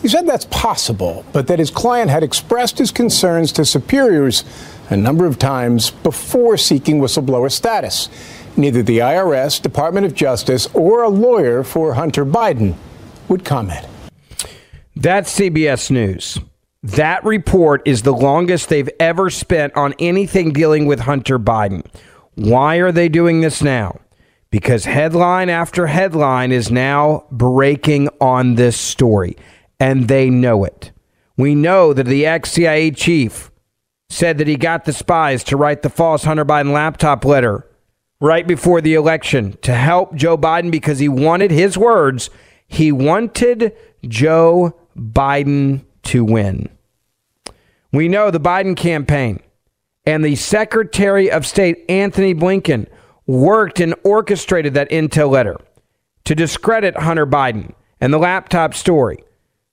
He 0.00 0.08
said 0.08 0.26
that's 0.26 0.46
possible, 0.46 1.24
but 1.32 1.46
that 1.48 1.58
his 1.58 1.70
client 1.70 2.10
had 2.10 2.22
expressed 2.22 2.78
his 2.78 2.90
concerns 2.90 3.52
to 3.52 3.64
superiors 3.64 4.44
a 4.88 4.96
number 4.96 5.26
of 5.26 5.38
times 5.38 5.90
before 5.90 6.56
seeking 6.56 7.00
whistleblower 7.00 7.50
status. 7.50 8.08
Neither 8.56 8.82
the 8.82 8.98
IRS, 8.98 9.60
Department 9.60 10.06
of 10.06 10.14
Justice, 10.14 10.68
or 10.72 11.02
a 11.02 11.08
lawyer 11.08 11.62
for 11.62 11.94
Hunter 11.94 12.24
Biden 12.24 12.74
would 13.28 13.44
comment. 13.44 13.86
That's 14.96 15.38
CBS 15.38 15.90
News. 15.90 16.38
That 16.82 17.24
report 17.24 17.82
is 17.84 18.02
the 18.02 18.14
longest 18.14 18.68
they've 18.68 18.88
ever 18.98 19.28
spent 19.28 19.76
on 19.76 19.94
anything 19.98 20.52
dealing 20.52 20.86
with 20.86 21.00
Hunter 21.00 21.38
Biden. 21.38 21.84
Why 22.36 22.76
are 22.76 22.92
they 22.92 23.10
doing 23.10 23.42
this 23.42 23.62
now? 23.62 24.00
Because 24.50 24.86
headline 24.86 25.50
after 25.50 25.88
headline 25.88 26.52
is 26.52 26.70
now 26.70 27.26
breaking 27.30 28.08
on 28.20 28.54
this 28.54 28.78
story, 28.78 29.36
and 29.78 30.08
they 30.08 30.30
know 30.30 30.64
it. 30.64 30.90
We 31.36 31.54
know 31.54 31.92
that 31.92 32.06
the 32.06 32.24
ex 32.24 32.52
CIA 32.52 32.90
chief 32.92 33.50
said 34.08 34.38
that 34.38 34.48
he 34.48 34.56
got 34.56 34.86
the 34.86 34.92
spies 34.92 35.44
to 35.44 35.56
write 35.56 35.82
the 35.82 35.90
false 35.90 36.24
Hunter 36.24 36.46
Biden 36.46 36.72
laptop 36.72 37.24
letter 37.26 37.66
right 38.20 38.46
before 38.46 38.80
the 38.80 38.94
election 38.94 39.56
to 39.62 39.74
help 39.74 40.14
Joe 40.14 40.36
Biden 40.36 40.70
because 40.70 40.98
he 40.98 41.08
wanted 41.08 41.50
his 41.50 41.76
words. 41.76 42.30
He 42.66 42.90
wanted 42.90 43.76
Joe 44.08 44.74
Biden 44.96 45.84
to 46.04 46.24
win. 46.24 46.68
We 47.92 48.08
know 48.08 48.30
the 48.30 48.40
Biden 48.40 48.76
campaign 48.76 49.40
and 50.06 50.24
the 50.24 50.36
Secretary 50.36 51.30
of 51.30 51.46
State, 51.46 51.84
Antony 51.88 52.34
Blinken, 52.34 52.88
worked 53.26 53.80
and 53.80 53.94
orchestrated 54.02 54.74
that 54.74 54.90
intel 54.90 55.30
letter 55.30 55.56
to 56.24 56.34
discredit 56.34 56.96
Hunter 56.96 57.26
Biden 57.26 57.74
and 58.00 58.12
the 58.12 58.18
laptop 58.18 58.74
story. 58.74 59.18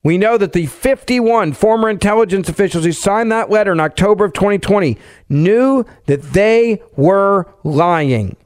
We 0.04 0.16
know 0.16 0.38
that 0.38 0.52
the 0.52 0.66
51 0.66 1.54
former 1.54 1.90
intelligence 1.90 2.48
officials 2.48 2.84
who 2.84 2.92
signed 2.92 3.32
that 3.32 3.50
letter 3.50 3.72
in 3.72 3.80
October 3.80 4.24
of 4.24 4.32
2020 4.32 4.96
knew 5.28 5.84
that 6.06 6.22
they 6.22 6.80
were 6.96 7.52
lying. 7.64 8.36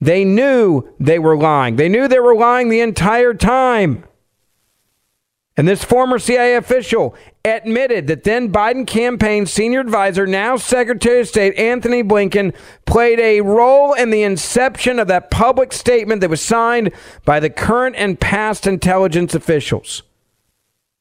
They 0.00 0.24
knew 0.24 0.94
they 0.98 1.18
were 1.18 1.36
lying. 1.36 1.76
They 1.76 1.88
knew 1.88 2.08
they 2.08 2.18
were 2.20 2.34
lying 2.34 2.68
the 2.68 2.80
entire 2.80 3.34
time. 3.34 4.04
And 5.58 5.66
this 5.66 5.82
former 5.82 6.20
CIA 6.20 6.54
official 6.54 7.16
admitted 7.44 8.06
that 8.06 8.22
then 8.22 8.52
Biden 8.52 8.86
campaign 8.86 9.44
senior 9.44 9.80
advisor, 9.80 10.24
now 10.24 10.56
Secretary 10.56 11.18
of 11.18 11.26
State 11.26 11.58
Antony 11.58 12.04
Blinken, 12.04 12.54
played 12.86 13.18
a 13.18 13.40
role 13.40 13.92
in 13.92 14.10
the 14.10 14.22
inception 14.22 15.00
of 15.00 15.08
that 15.08 15.32
public 15.32 15.72
statement 15.72 16.20
that 16.20 16.30
was 16.30 16.40
signed 16.40 16.92
by 17.24 17.40
the 17.40 17.50
current 17.50 17.96
and 17.96 18.20
past 18.20 18.68
intelligence 18.68 19.34
officials, 19.34 20.04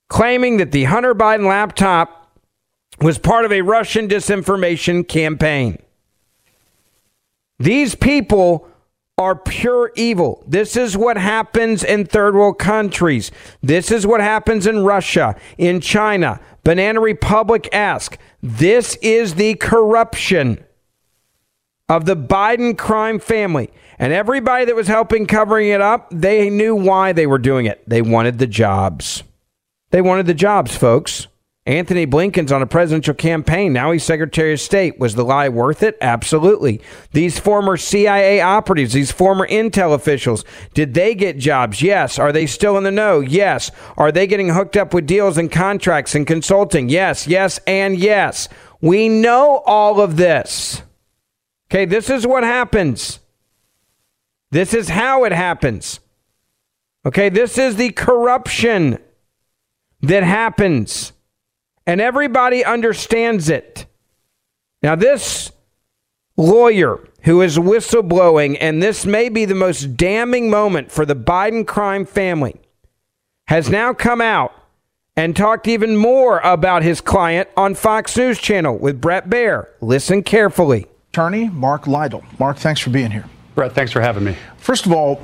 claiming 0.10 0.58
that 0.58 0.72
the 0.72 0.86
Hunter 0.86 1.14
Biden 1.14 1.48
laptop 1.48 2.36
was 3.00 3.20
part 3.20 3.46
of 3.46 3.52
a 3.52 3.62
Russian 3.62 4.08
disinformation 4.08 5.08
campaign. 5.08 5.78
These 7.60 7.94
people 7.94 8.68
are 9.20 9.36
pure 9.36 9.92
evil. 9.96 10.44
This 10.46 10.78
is 10.78 10.96
what 10.96 11.18
happens 11.18 11.84
in 11.84 12.06
third 12.06 12.36
world 12.36 12.60
countries. 12.60 13.32
This 13.64 13.90
is 13.90 14.06
what 14.06 14.22
happens 14.22 14.68
in 14.68 14.84
Russia, 14.84 15.36
in 15.58 15.82
China. 15.82 16.40
Banana 16.64 17.00
Republic 17.00 17.68
ask. 17.74 18.20
This 18.44 18.96
is 19.02 19.34
the 19.34 19.56
corruption 19.56 20.64
of 21.90 22.06
the 22.06 22.16
Biden 22.16 22.78
crime 22.78 23.18
family. 23.18 23.72
And 23.98 24.14
everybody 24.14 24.66
that 24.66 24.76
was 24.76 24.88
helping 24.88 25.26
covering 25.26 25.70
it 25.70 25.82
up, 25.82 26.10
they 26.12 26.52
knew 26.52 26.76
why 26.76 27.12
they 27.12 27.26
were 27.26 27.40
doing 27.40 27.66
it. 27.66 27.82
They 27.90 28.04
wanted 28.04 28.38
the 28.38 28.46
jobs. 28.46 29.24
They 29.90 30.02
wanted 30.04 30.28
the 30.28 30.36
jobs, 30.36 30.76
folks. 30.76 31.28
Antony 31.68 32.06
Blinken's 32.06 32.54
on 32.54 32.62
a 32.62 32.66
presidential 32.66 33.14
campaign. 33.14 33.74
Now 33.74 33.92
he's 33.92 34.06
Secretary 34.06 34.54
of 34.54 34.62
State. 34.62 35.00
Was 35.00 35.16
the 35.16 35.26
lie 35.26 35.50
worth 35.50 35.84
it? 35.84 35.98
Absolutely. 36.00 36.80
These 37.12 37.40
former 37.40 37.76
CIA 37.76 38.40
operatives, 38.40 38.94
these 38.94 39.12
former 39.12 39.46
intel 39.46 39.94
officials, 39.94 40.46
did 40.74 40.94
they 40.94 41.14
get 41.14 41.38
jobs? 41.38 41.82
Yes. 41.82 42.18
Are 42.18 42.32
they 42.32 42.46
still 42.46 42.78
in 42.78 42.86
the 42.86 42.92
know? 42.92 43.20
Yes. 43.20 43.70
Are 43.98 44.14
they 44.14 44.28
getting 44.28 44.48
hooked 44.48 44.78
up 44.78 44.94
with 44.94 45.06
deals 45.06 45.38
and 45.38 45.52
contracts 45.52 46.16
and 46.16 46.26
consulting? 46.26 46.88
Yes, 46.88 47.28
yes, 47.28 47.60
and 47.68 47.98
yes. 47.98 48.48
We 48.80 49.10
know 49.10 49.62
all 49.66 50.00
of 50.00 50.16
this. 50.16 50.84
Okay, 51.70 51.84
this 51.84 52.10
is 52.10 52.26
what 52.26 52.44
happens. 52.44 53.20
This 54.52 54.74
is 54.74 54.88
how 54.88 55.26
it 55.26 55.34
happens. 55.34 56.00
Okay, 57.06 57.28
this 57.28 57.58
is 57.58 57.76
the 57.76 57.92
corruption 57.92 59.00
that 60.02 60.24
happens 60.24 61.12
and 61.88 62.02
everybody 62.02 62.64
understands 62.64 63.50
it. 63.50 63.88
Now, 64.84 64.96
this 64.96 65.52
lawyer 66.36 67.00
who 67.24 67.42
is 67.42 67.58
whistleblowing, 67.58 68.58
and 68.62 68.84
this 68.84 69.06
may 69.06 69.30
be 69.30 69.46
the 69.46 69.56
most 69.56 69.98
damning 69.98 70.50
moment 70.50 70.92
for 70.92 71.06
the 71.06 71.16
Biden 71.16 71.66
crime 71.66 72.06
family, 72.06 72.60
has 73.48 73.70
now 73.70 73.94
come 73.94 74.22
out 74.22 74.54
and 75.16 75.36
talked 75.36 75.68
even 75.68 75.96
more 75.96 76.40
about 76.40 76.84
his 76.84 77.02
client 77.02 77.50
on 77.58 77.74
Fox 77.74 78.16
News 78.16 78.38
Channel 78.38 78.78
with 78.78 79.02
Bret 79.02 79.30
Baier. 79.30 79.68
Listen 79.82 80.22
carefully. 80.22 80.86
Attorney 81.10 81.50
Mark 81.50 81.88
Lytle. 81.88 82.24
Mark, 82.38 82.58
thanks 82.58 82.82
for 82.82 82.92
being 82.92 83.10
here. 83.10 83.26
Bret, 83.56 83.74
thanks 83.74 83.92
for 83.92 84.02
having 84.02 84.24
me. 84.24 84.36
First 84.58 84.86
of 84.86 84.92
all, 84.92 85.16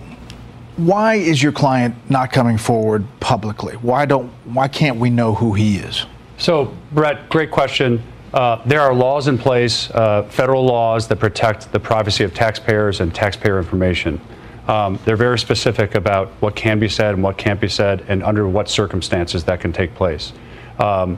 why 0.77 1.15
is 1.15 1.43
your 1.43 1.51
client 1.51 1.93
not 2.09 2.31
coming 2.31 2.57
forward 2.57 3.05
publicly? 3.19 3.75
Why 3.75 4.07
don't 4.07 4.31
why 4.45 4.67
can't 4.67 4.97
we 4.97 5.11
know 5.11 5.35
who 5.35 5.53
he 5.53 5.77
is? 5.77 6.07
So, 6.43 6.75
Bret, 6.91 7.29
great 7.29 7.51
question. 7.51 8.03
Uh, 8.33 8.61
there 8.65 8.81
are 8.81 8.93
laws 8.93 9.29
in 9.29 9.37
place, 9.37 9.89
uh, 9.91 10.23
federal 10.23 10.65
laws 10.65 11.07
that 11.07 11.15
protect 11.15 11.71
the 11.71 11.79
privacy 11.79 12.25
of 12.25 12.33
taxpayers 12.33 12.99
and 12.99 13.15
taxpayer 13.15 13.57
information. 13.57 14.19
Um, 14.67 14.99
they're 15.05 15.15
very 15.15 15.39
specific 15.39 15.95
about 15.95 16.27
what 16.41 16.53
can 16.53 16.79
be 16.79 16.89
said 16.89 17.13
and 17.13 17.23
what 17.23 17.37
can't 17.37 17.61
be 17.61 17.69
said, 17.69 18.03
and 18.09 18.21
under 18.23 18.45
what 18.45 18.67
circumstances 18.67 19.45
that 19.45 19.61
can 19.61 19.71
take 19.71 19.95
place. 19.95 20.33
Um, 20.79 21.17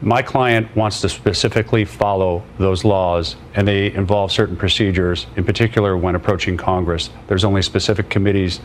my 0.00 0.22
client 0.22 0.74
wants 0.74 1.02
to 1.02 1.10
specifically 1.10 1.84
follow 1.84 2.42
those 2.56 2.86
laws, 2.86 3.36
and 3.52 3.68
they 3.68 3.92
involve 3.92 4.32
certain 4.32 4.56
procedures. 4.56 5.26
In 5.36 5.44
particular, 5.44 5.94
when 5.94 6.14
approaching 6.14 6.56
Congress, 6.56 7.10
there's 7.26 7.44
only 7.44 7.60
specific 7.60 8.08
committees 8.08 8.60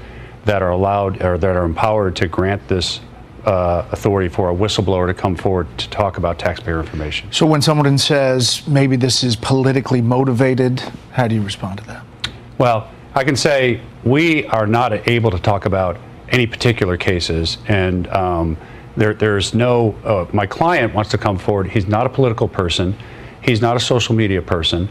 that 0.45 0.61
are 0.61 0.71
allowed 0.71 1.21
or 1.21 1.37
that 1.37 1.57
are 1.57 1.65
empowered 1.65 2.15
to 2.15 2.29
grant 2.29 2.69
this 2.69 3.01
uh, 3.45 3.87
authority 3.91 4.29
for 4.29 4.49
a 4.49 4.53
whistleblower 4.53 5.07
to 5.07 5.13
come 5.13 5.35
forward 5.35 5.67
to 5.77 5.89
talk 5.89 6.17
about 6.17 6.39
taxpayer 6.39 6.79
information. 6.79 7.31
So 7.31 7.45
when 7.45 7.61
someone 7.61 7.97
says 7.97 8.67
maybe 8.67 8.95
this 8.95 9.23
is 9.23 9.35
politically 9.35 10.01
motivated, 10.01 10.79
how 11.11 11.27
do 11.27 11.35
you 11.35 11.41
respond 11.41 11.79
to 11.79 11.87
that? 11.87 12.05
Well, 12.57 12.89
I 13.15 13.23
can 13.23 13.35
say 13.35 13.81
we 14.03 14.45
are 14.47 14.67
not 14.67 15.07
able 15.07 15.31
to 15.31 15.39
talk 15.39 15.65
about 15.65 15.97
any 16.29 16.45
particular 16.45 16.97
cases, 16.97 17.57
and 17.67 18.07
um, 18.09 18.57
there, 18.95 19.13
there's 19.13 19.53
no. 19.53 19.95
Uh, 20.03 20.25
my 20.33 20.45
client 20.45 20.93
wants 20.93 21.09
to 21.11 21.17
come 21.17 21.37
forward. 21.37 21.69
He's 21.69 21.87
not 21.87 22.05
a 22.05 22.09
political 22.09 22.47
person. 22.47 22.95
He's 23.41 23.61
not 23.61 23.75
a 23.75 23.79
social 23.79 24.13
media 24.13 24.41
person. 24.41 24.89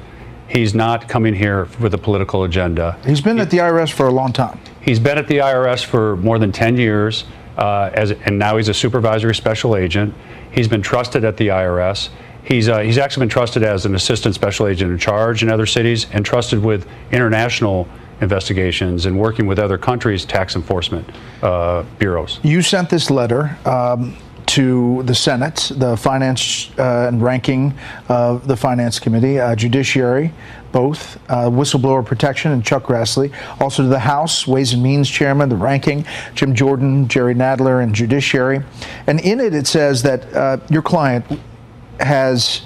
He's 0.48 0.74
not 0.74 1.08
coming 1.08 1.34
here 1.34 1.68
with 1.78 1.92
a 1.92 1.98
political 1.98 2.44
agenda. 2.44 2.98
He's 3.04 3.20
been 3.20 3.38
at 3.38 3.50
the 3.50 3.58
IRS 3.58 3.92
for 3.92 4.06
a 4.06 4.10
long 4.10 4.32
time. 4.32 4.58
He's 4.80 4.98
been 4.98 5.18
at 5.18 5.28
the 5.28 5.38
IRS 5.38 5.84
for 5.84 6.16
more 6.16 6.38
than 6.38 6.52
10 6.52 6.78
years, 6.78 7.24
uh, 7.58 7.90
as, 7.92 8.12
and 8.12 8.38
now 8.38 8.56
he's 8.56 8.68
a 8.68 8.74
supervisory 8.74 9.34
special 9.34 9.76
agent. 9.76 10.14
He's 10.52 10.68
been 10.68 10.82
trusted 10.82 11.24
at 11.24 11.36
the 11.36 11.48
IRS. 11.48 12.08
He's, 12.44 12.68
uh, 12.68 12.78
he's 12.78 12.96
actually 12.96 13.22
been 13.22 13.30
trusted 13.30 13.62
as 13.62 13.84
an 13.84 13.94
assistant 13.94 14.34
special 14.34 14.68
agent 14.68 14.90
in 14.90 14.98
charge 14.98 15.42
in 15.42 15.50
other 15.50 15.66
cities 15.66 16.06
and 16.12 16.24
trusted 16.24 16.62
with 16.62 16.86
international 17.12 17.86
investigations 18.20 19.06
and 19.06 19.18
working 19.18 19.46
with 19.46 19.58
other 19.58 19.76
countries' 19.76 20.24
tax 20.24 20.56
enforcement 20.56 21.08
uh, 21.42 21.82
bureaus. 21.98 22.40
You 22.42 22.62
sent 22.62 22.88
this 22.88 23.10
letter. 23.10 23.58
Um, 23.64 24.16
to 24.48 25.02
the 25.02 25.14
Senate, 25.14 25.70
the 25.76 25.94
Finance 25.94 26.70
uh, 26.78 27.08
and 27.08 27.22
Ranking 27.22 27.74
of 28.08 28.48
the 28.48 28.56
Finance 28.56 28.98
Committee, 28.98 29.38
uh, 29.38 29.54
Judiciary, 29.54 30.32
both 30.72 31.16
uh, 31.30 31.48
whistleblower 31.48 32.04
protection 32.04 32.52
and 32.52 32.64
Chuck 32.64 32.84
Grassley. 32.84 33.32
Also 33.60 33.82
to 33.82 33.88
the 33.88 33.98
House, 33.98 34.46
Ways 34.46 34.72
and 34.72 34.82
Means 34.82 35.08
Chairman, 35.08 35.48
the 35.48 35.56
Ranking, 35.56 36.04
Jim 36.34 36.54
Jordan, 36.54 37.08
Jerry 37.08 37.34
Nadler, 37.34 37.82
and 37.82 37.94
Judiciary. 37.94 38.60
And 39.06 39.20
in 39.20 39.40
it, 39.40 39.54
it 39.54 39.66
says 39.66 40.02
that 40.02 40.32
uh, 40.34 40.58
your 40.70 40.82
client 40.82 41.24
has 42.00 42.62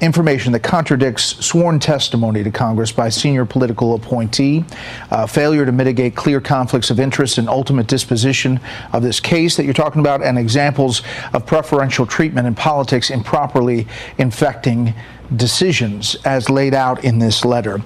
information 0.00 0.52
that 0.52 0.60
contradicts 0.60 1.44
sworn 1.44 1.80
testimony 1.80 2.44
to 2.44 2.50
Congress 2.50 2.92
by 2.92 3.08
senior 3.08 3.44
political 3.44 3.94
appointee, 3.94 4.64
uh, 5.10 5.26
failure 5.26 5.66
to 5.66 5.72
mitigate 5.72 6.14
clear 6.14 6.40
conflicts 6.40 6.90
of 6.90 7.00
interest 7.00 7.38
and 7.38 7.48
ultimate 7.48 7.86
disposition 7.86 8.60
of 8.92 9.02
this 9.02 9.18
case 9.18 9.56
that 9.56 9.64
you're 9.64 9.74
talking 9.74 10.00
about, 10.00 10.22
and 10.22 10.38
examples 10.38 11.02
of 11.32 11.44
preferential 11.46 12.06
treatment 12.06 12.46
in 12.46 12.54
politics 12.54 13.10
improperly 13.10 13.86
infecting 14.18 14.94
decisions 15.36 16.16
as 16.24 16.48
laid 16.48 16.74
out 16.74 17.04
in 17.04 17.18
this 17.18 17.44
letter. 17.44 17.80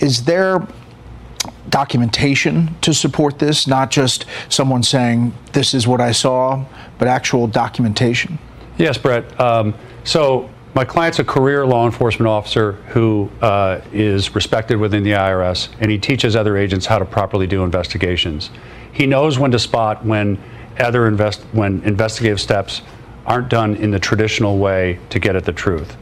Is 0.00 0.24
there 0.24 0.66
documentation 1.68 2.74
to 2.80 2.94
support 2.94 3.38
this, 3.38 3.66
not 3.66 3.90
just 3.90 4.26
someone 4.48 4.82
saying, 4.82 5.34
this 5.52 5.74
is 5.74 5.86
what 5.86 6.00
I 6.00 6.12
saw, 6.12 6.64
but 6.98 7.08
actual 7.08 7.46
documentation? 7.46 8.38
Yes, 8.78 8.96
Bret. 8.96 9.38
Um, 9.40 9.74
so 10.04 10.48
my 10.74 10.84
client's 10.84 11.18
a 11.18 11.24
career 11.24 11.66
law 11.66 11.86
enforcement 11.86 12.28
officer 12.28 12.72
who 12.88 13.30
uh, 13.40 13.80
is 13.92 14.34
respected 14.34 14.78
within 14.78 15.02
the 15.02 15.12
IRS, 15.12 15.68
and 15.80 15.90
he 15.90 15.98
teaches 15.98 16.36
other 16.36 16.56
agents 16.56 16.86
how 16.86 16.98
to 16.98 17.04
properly 17.04 17.46
do 17.46 17.64
investigations. 17.64 18.50
He 18.92 19.06
knows 19.06 19.38
when 19.38 19.50
to 19.50 19.58
spot 19.58 20.04
when 20.04 20.38
other 20.78 21.08
invest 21.08 21.40
when 21.52 21.82
investigative 21.82 22.40
steps 22.40 22.82
aren't 23.26 23.48
done 23.48 23.74
in 23.76 23.90
the 23.90 23.98
traditional 23.98 24.58
way 24.58 24.98
to 25.10 25.18
get 25.18 25.36
at 25.36 25.44
the 25.44 25.52
truth. 25.52 25.96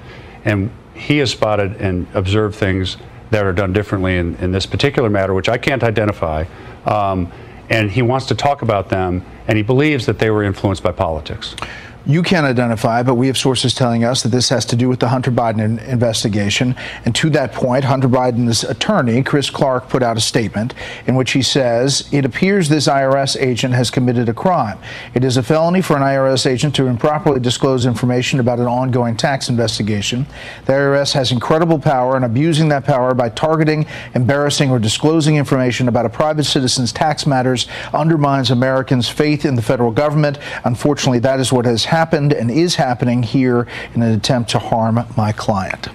And 0.44 0.70
he 0.96 1.18
has 1.18 1.30
spotted 1.30 1.76
and 1.76 2.06
observed 2.14 2.54
things 2.54 2.96
that 3.30 3.44
are 3.44 3.52
done 3.52 3.72
differently 3.72 4.16
in, 4.16 4.36
in 4.36 4.52
this 4.52 4.66
particular 4.66 5.10
matter, 5.10 5.34
which 5.34 5.48
I 5.48 5.58
can't 5.58 5.82
identify. 5.82 6.44
Um, 6.84 7.30
and 7.68 7.90
he 7.90 8.02
wants 8.02 8.26
to 8.26 8.34
talk 8.34 8.62
about 8.62 8.88
them, 8.88 9.24
and 9.48 9.56
he 9.56 9.62
believes 9.62 10.06
that 10.06 10.18
they 10.18 10.30
were 10.30 10.44
influenced 10.44 10.82
by 10.82 10.92
politics 10.92 11.56
you 12.06 12.22
can't 12.22 12.46
identify, 12.46 13.02
but 13.02 13.16
we 13.16 13.26
have 13.26 13.36
sources 13.36 13.74
telling 13.74 14.04
us 14.04 14.22
that 14.22 14.28
this 14.28 14.48
has 14.48 14.64
to 14.66 14.76
do 14.76 14.88
with 14.88 15.00
the 15.00 15.08
Hunter 15.08 15.32
Biden 15.32 15.84
investigation. 15.88 16.76
And 17.04 17.12
to 17.16 17.28
that 17.30 17.52
point, 17.52 17.84
Hunter 17.84 18.08
Biden's 18.08 18.62
attorney, 18.62 19.24
Chris 19.24 19.50
Clark, 19.50 19.88
put 19.88 20.04
out 20.04 20.16
a 20.16 20.20
statement 20.20 20.72
in 21.08 21.16
which 21.16 21.32
he 21.32 21.42
says 21.42 22.08
it 22.12 22.24
appears 22.24 22.68
this 22.68 22.86
IRS 22.86 23.36
agent 23.40 23.74
has 23.74 23.90
committed 23.90 24.28
a 24.28 24.34
crime. 24.34 24.78
It 25.14 25.24
is 25.24 25.36
a 25.36 25.42
felony 25.42 25.82
for 25.82 25.96
an 25.96 26.02
IRS 26.02 26.46
agent 26.46 26.76
to 26.76 26.86
improperly 26.86 27.40
disclose 27.40 27.86
information 27.86 28.38
about 28.38 28.60
an 28.60 28.66
ongoing 28.66 29.16
tax 29.16 29.48
investigation. 29.48 30.26
The 30.66 30.74
IRS 30.74 31.12
has 31.14 31.32
incredible 31.32 31.80
power, 31.80 32.14
and 32.14 32.24
abusing 32.24 32.68
that 32.68 32.84
power 32.84 33.14
by 33.14 33.30
targeting, 33.30 33.84
embarrassing, 34.14 34.70
or 34.70 34.78
disclosing 34.78 35.36
information 35.36 35.88
about 35.88 36.06
a 36.06 36.10
private 36.10 36.44
citizen's 36.44 36.92
tax 36.92 37.26
matters 37.26 37.66
undermines 37.92 38.52
Americans' 38.52 39.08
faith 39.08 39.44
in 39.44 39.56
the 39.56 39.62
federal 39.62 39.90
government. 39.90 40.38
Unfortunately, 40.64 41.18
that 41.18 41.40
is 41.40 41.52
what 41.52 41.64
has 41.64 41.84
happened 41.84 41.95
happened 41.96 42.34
and 42.34 42.50
is 42.50 42.74
happening 42.74 43.22
here 43.22 43.66
in 43.94 44.02
an 44.02 44.12
attempt 44.12 44.50
to 44.50 44.58
harm 44.58 45.02
my 45.16 45.32
client. 45.32 45.88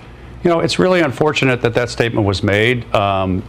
You 0.43 0.49
know, 0.49 0.59
it's 0.59 0.79
really 0.79 1.01
unfortunate 1.01 1.61
that 1.61 1.75
that 1.75 1.89
statement 1.89 2.25
was 2.25 2.41
made. 2.41 2.91
Um, 2.95 3.43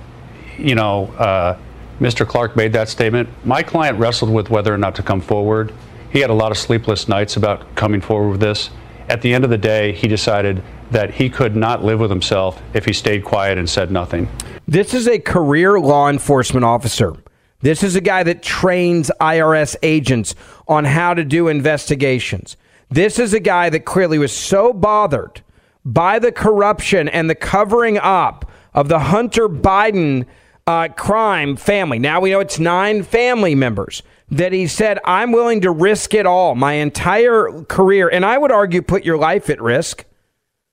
you 0.58 0.74
know, 0.74 1.06
uh, 1.18 1.56
Mr. 1.98 2.28
Clark 2.28 2.54
made 2.54 2.74
that 2.74 2.90
statement. 2.90 3.30
My 3.46 3.62
client 3.62 3.98
wrestled 3.98 4.30
with 4.30 4.50
whether 4.50 4.72
or 4.72 4.76
not 4.76 4.94
to 4.96 5.02
come 5.02 5.22
forward. 5.22 5.72
He 6.10 6.20
had 6.20 6.28
a 6.28 6.34
lot 6.34 6.50
of 6.50 6.58
sleepless 6.58 7.08
nights 7.08 7.36
about 7.36 7.74
coming 7.74 8.02
forward 8.02 8.32
with 8.32 8.40
this. 8.40 8.68
At 9.08 9.22
the 9.22 9.32
end 9.32 9.44
of 9.44 9.50
the 9.50 9.58
day, 9.58 9.92
he 9.92 10.06
decided 10.06 10.62
that 10.90 11.14
he 11.14 11.30
could 11.30 11.56
not 11.56 11.82
live 11.82 12.00
with 12.00 12.10
himself 12.10 12.60
if 12.74 12.84
he 12.84 12.92
stayed 12.92 13.24
quiet 13.24 13.56
and 13.56 13.68
said 13.68 13.90
nothing. 13.90 14.28
This 14.68 14.92
is 14.92 15.08
a 15.08 15.18
career 15.18 15.80
law 15.80 16.10
enforcement 16.10 16.64
officer. 16.64 17.14
This 17.62 17.84
is 17.84 17.94
a 17.94 18.00
guy 18.00 18.24
that 18.24 18.42
trains 18.42 19.10
IRS 19.20 19.76
agents 19.82 20.34
on 20.66 20.84
how 20.84 21.14
to 21.14 21.24
do 21.24 21.48
investigations. 21.48 22.56
This 22.90 23.18
is 23.18 23.32
a 23.32 23.40
guy 23.40 23.70
that 23.70 23.84
clearly 23.84 24.18
was 24.18 24.32
so 24.32 24.72
bothered 24.72 25.40
by 25.84 26.18
the 26.18 26.32
corruption 26.32 27.08
and 27.08 27.30
the 27.30 27.34
covering 27.34 27.98
up 27.98 28.50
of 28.74 28.88
the 28.88 28.98
Hunter 28.98 29.48
Biden 29.48 30.26
uh, 30.66 30.88
crime 30.88 31.56
family. 31.56 31.98
Now 31.98 32.20
we 32.20 32.30
know 32.30 32.40
it's 32.40 32.58
nine 32.58 33.02
family 33.02 33.54
members 33.54 34.02
that 34.30 34.52
he 34.52 34.66
said, 34.66 34.98
I'm 35.04 35.30
willing 35.30 35.60
to 35.60 35.70
risk 35.70 36.14
it 36.14 36.26
all, 36.26 36.54
my 36.54 36.74
entire 36.74 37.64
career. 37.68 38.08
And 38.08 38.24
I 38.24 38.38
would 38.38 38.52
argue, 38.52 38.82
put 38.82 39.04
your 39.04 39.18
life 39.18 39.50
at 39.50 39.60
risk. 39.60 40.04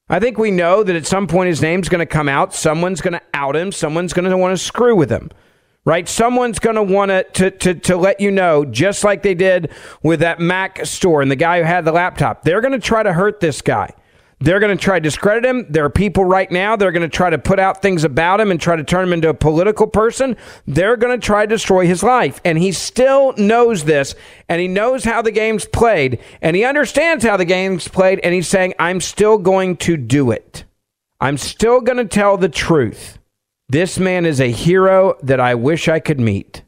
I 0.07 0.19
think 0.19 0.37
we 0.37 0.49
know 0.49 0.81
that 0.83 0.95
at 0.95 1.05
some 1.05 1.27
point 1.27 1.49
his 1.49 1.61
name's 1.61 1.89
going 1.89 1.99
to 1.99 2.05
come 2.05 2.29
out. 2.29 2.53
Someone's 2.53 3.01
going 3.01 3.13
to 3.13 3.21
out 3.33 3.55
him. 3.55 3.71
Someone's 3.71 4.13
going 4.13 4.29
to 4.29 4.37
want 4.37 4.57
to 4.57 4.63
screw 4.63 4.95
with 4.95 5.11
him 5.11 5.29
right? 5.89 6.07
Someone's 6.07 6.59
going 6.59 6.75
to 6.75 6.83
want 6.83 7.09
to, 7.33 7.49
to, 7.49 7.97
let 7.97 8.19
you 8.19 8.29
know, 8.29 8.63
just 8.63 9.03
like 9.03 9.23
they 9.23 9.33
did 9.33 9.71
with 10.03 10.19
that 10.19 10.39
Mac 10.39 10.85
store 10.85 11.23
and 11.23 11.31
the 11.31 11.35
guy 11.35 11.57
who 11.57 11.63
had 11.63 11.83
the 11.83 11.91
laptop. 11.91 12.43
They're 12.43 12.61
going 12.61 12.73
to 12.73 12.79
try 12.79 13.01
to 13.01 13.11
hurt 13.11 13.39
this 13.39 13.63
guy. 13.63 13.89
They're 14.37 14.59
going 14.59 14.77
to 14.77 14.81
try 14.81 14.99
to 14.99 15.01
discredit 15.01 15.43
him. 15.43 15.65
There 15.67 15.83
are 15.83 15.89
people 15.89 16.25
right 16.25 16.49
now 16.51 16.75
that 16.75 16.87
are 16.87 16.91
going 16.91 17.09
to 17.09 17.13
try 17.13 17.31
to 17.31 17.39
put 17.39 17.59
out 17.59 17.81
things 17.81 18.03
about 18.03 18.39
him 18.39 18.51
and 18.51 18.61
try 18.61 18.75
to 18.75 18.83
turn 18.83 19.03
him 19.03 19.13
into 19.13 19.29
a 19.29 19.33
political 19.33 19.87
person. 19.87 20.37
They're 20.67 20.95
going 20.95 21.19
to 21.19 21.25
try 21.25 21.47
to 21.47 21.55
destroy 21.55 21.87
his 21.87 22.03
life. 22.03 22.39
And 22.45 22.59
he 22.59 22.71
still 22.71 23.33
knows 23.35 23.85
this 23.85 24.13
and 24.47 24.61
he 24.61 24.67
knows 24.67 25.03
how 25.03 25.23
the 25.23 25.31
game's 25.31 25.65
played 25.65 26.19
and 26.39 26.55
he 26.55 26.65
understands 26.65 27.25
how 27.25 27.35
the 27.35 27.45
game's 27.45 27.87
played. 27.87 28.19
And 28.23 28.35
he's 28.35 28.47
saying, 28.47 28.75
I'm 28.77 29.01
still 29.01 29.39
going 29.39 29.75
to 29.77 29.97
do 29.97 30.29
it. 30.29 30.65
I'm 31.19 31.37
still 31.37 31.81
going 31.81 31.97
to 31.97 32.05
tell 32.05 32.37
the 32.37 32.47
truth. 32.47 33.18
This 33.71 33.99
man 33.99 34.25
is 34.25 34.41
a 34.41 34.51
hero 34.51 35.15
that 35.21 35.39
I 35.39 35.53
wish 35.53 35.87
I 35.87 35.99
could 35.99 36.19
meet. 36.19 36.63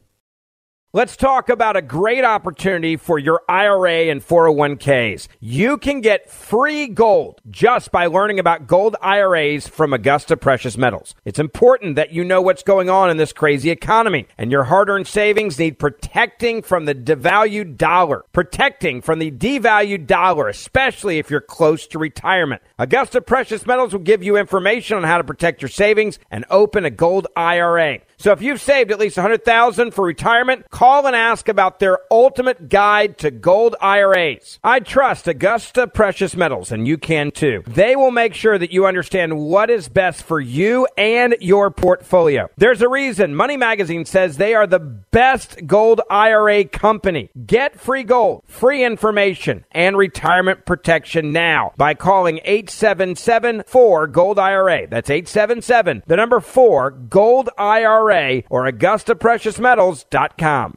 Let's 0.94 1.16
talk 1.16 1.48
about 1.48 1.74
a 1.74 1.80
great 1.80 2.22
opportunity 2.22 2.98
for 2.98 3.18
your 3.18 3.40
IRA 3.48 4.10
and 4.10 4.20
401ks. 4.20 5.26
You 5.40 5.78
can 5.78 6.02
get 6.02 6.30
free 6.30 6.86
gold 6.86 7.40
just 7.50 7.90
by 7.90 8.04
learning 8.04 8.38
about 8.38 8.66
gold 8.66 8.96
IRAs 9.00 9.66
from 9.66 9.94
Augusta 9.94 10.36
Precious 10.36 10.76
Metals. 10.76 11.14
It's 11.24 11.38
important 11.38 11.96
that 11.96 12.12
you 12.12 12.24
know 12.24 12.42
what's 12.42 12.62
going 12.62 12.90
on 12.90 13.08
in 13.08 13.16
this 13.16 13.32
crazy 13.32 13.70
economy, 13.70 14.28
and 14.36 14.52
your 14.52 14.64
hard 14.64 14.90
earned 14.90 15.06
savings 15.06 15.58
need 15.58 15.78
protecting 15.78 16.60
from 16.60 16.84
the 16.84 16.94
devalued 16.94 17.78
dollar, 17.78 18.26
protecting 18.34 19.00
from 19.00 19.18
the 19.18 19.30
devalued 19.30 20.06
dollar, 20.06 20.46
especially 20.48 21.18
if 21.18 21.30
you're 21.30 21.40
close 21.40 21.86
to 21.86 21.98
retirement. 21.98 22.60
Augusta 22.78 23.22
Precious 23.22 23.64
Metals 23.64 23.94
will 23.94 24.00
give 24.00 24.22
you 24.22 24.36
information 24.36 24.98
on 24.98 25.04
how 25.04 25.16
to 25.16 25.24
protect 25.24 25.62
your 25.62 25.70
savings 25.70 26.18
and 26.30 26.44
open 26.50 26.84
a 26.84 26.90
gold 26.90 27.28
IRA. 27.34 28.00
So 28.22 28.30
if 28.30 28.40
you've 28.40 28.60
saved 28.60 28.92
at 28.92 29.00
least 29.00 29.16
100,000 29.16 29.90
for 29.90 30.04
retirement, 30.04 30.70
call 30.70 31.08
and 31.08 31.16
ask 31.16 31.48
about 31.48 31.80
their 31.80 31.98
ultimate 32.08 32.68
guide 32.68 33.18
to 33.18 33.32
gold 33.32 33.74
IRAs. 33.80 34.60
I 34.62 34.78
trust 34.78 35.26
Augusta 35.26 35.88
Precious 35.88 36.36
Metals 36.36 36.70
and 36.70 36.86
you 36.86 36.98
can 36.98 37.32
too. 37.32 37.64
They 37.66 37.96
will 37.96 38.12
make 38.12 38.34
sure 38.34 38.58
that 38.58 38.70
you 38.70 38.86
understand 38.86 39.40
what 39.40 39.70
is 39.70 39.88
best 39.88 40.22
for 40.22 40.38
you 40.38 40.86
and 40.96 41.34
your 41.40 41.72
portfolio. 41.72 42.48
There's 42.56 42.80
a 42.80 42.88
reason 42.88 43.34
Money 43.34 43.56
Magazine 43.56 44.04
says 44.04 44.36
they 44.36 44.54
are 44.54 44.68
the 44.68 44.78
best 44.78 45.66
gold 45.66 46.00
IRA 46.08 46.64
company. 46.64 47.28
Get 47.44 47.80
free 47.80 48.04
gold, 48.04 48.44
free 48.46 48.84
information, 48.84 49.64
and 49.72 49.98
retirement 49.98 50.64
protection 50.64 51.32
now 51.32 51.72
by 51.76 51.94
calling 51.94 52.38
877 52.44 53.64
4 53.66 54.06
Gold 54.06 54.38
IRA. 54.38 54.86
That's 54.86 55.10
877 55.10 56.04
the 56.06 56.16
number 56.16 56.38
4 56.38 56.92
Gold 56.92 57.50
IRA 57.58 58.11
or 58.50 58.70
AugustaPreciousMetals.com. 58.70 60.74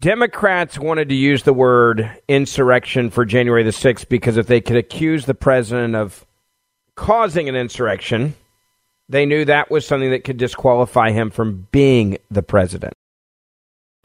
Democrats 0.00 0.78
wanted 0.78 1.08
to 1.08 1.14
use 1.14 1.44
the 1.44 1.52
word 1.52 2.20
insurrection 2.26 3.08
for 3.08 3.24
January 3.24 3.62
the 3.62 3.70
6th 3.70 4.08
because 4.08 4.36
if 4.36 4.48
they 4.48 4.60
could 4.60 4.76
accuse 4.76 5.26
the 5.26 5.34
president 5.34 5.94
of 5.94 6.26
causing 6.96 7.48
an 7.48 7.54
insurrection, 7.54 8.34
they 9.08 9.26
knew 9.26 9.44
that 9.44 9.70
was 9.70 9.86
something 9.86 10.10
that 10.10 10.24
could 10.24 10.38
disqualify 10.38 11.12
him 11.12 11.30
from 11.30 11.68
being 11.70 12.18
the 12.30 12.42
president. 12.42 12.94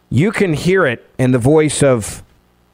You 0.10 0.32
can 0.32 0.54
hear 0.54 0.86
it 0.86 1.04
in 1.18 1.32
the 1.32 1.40
voice 1.40 1.82
of 1.82 2.24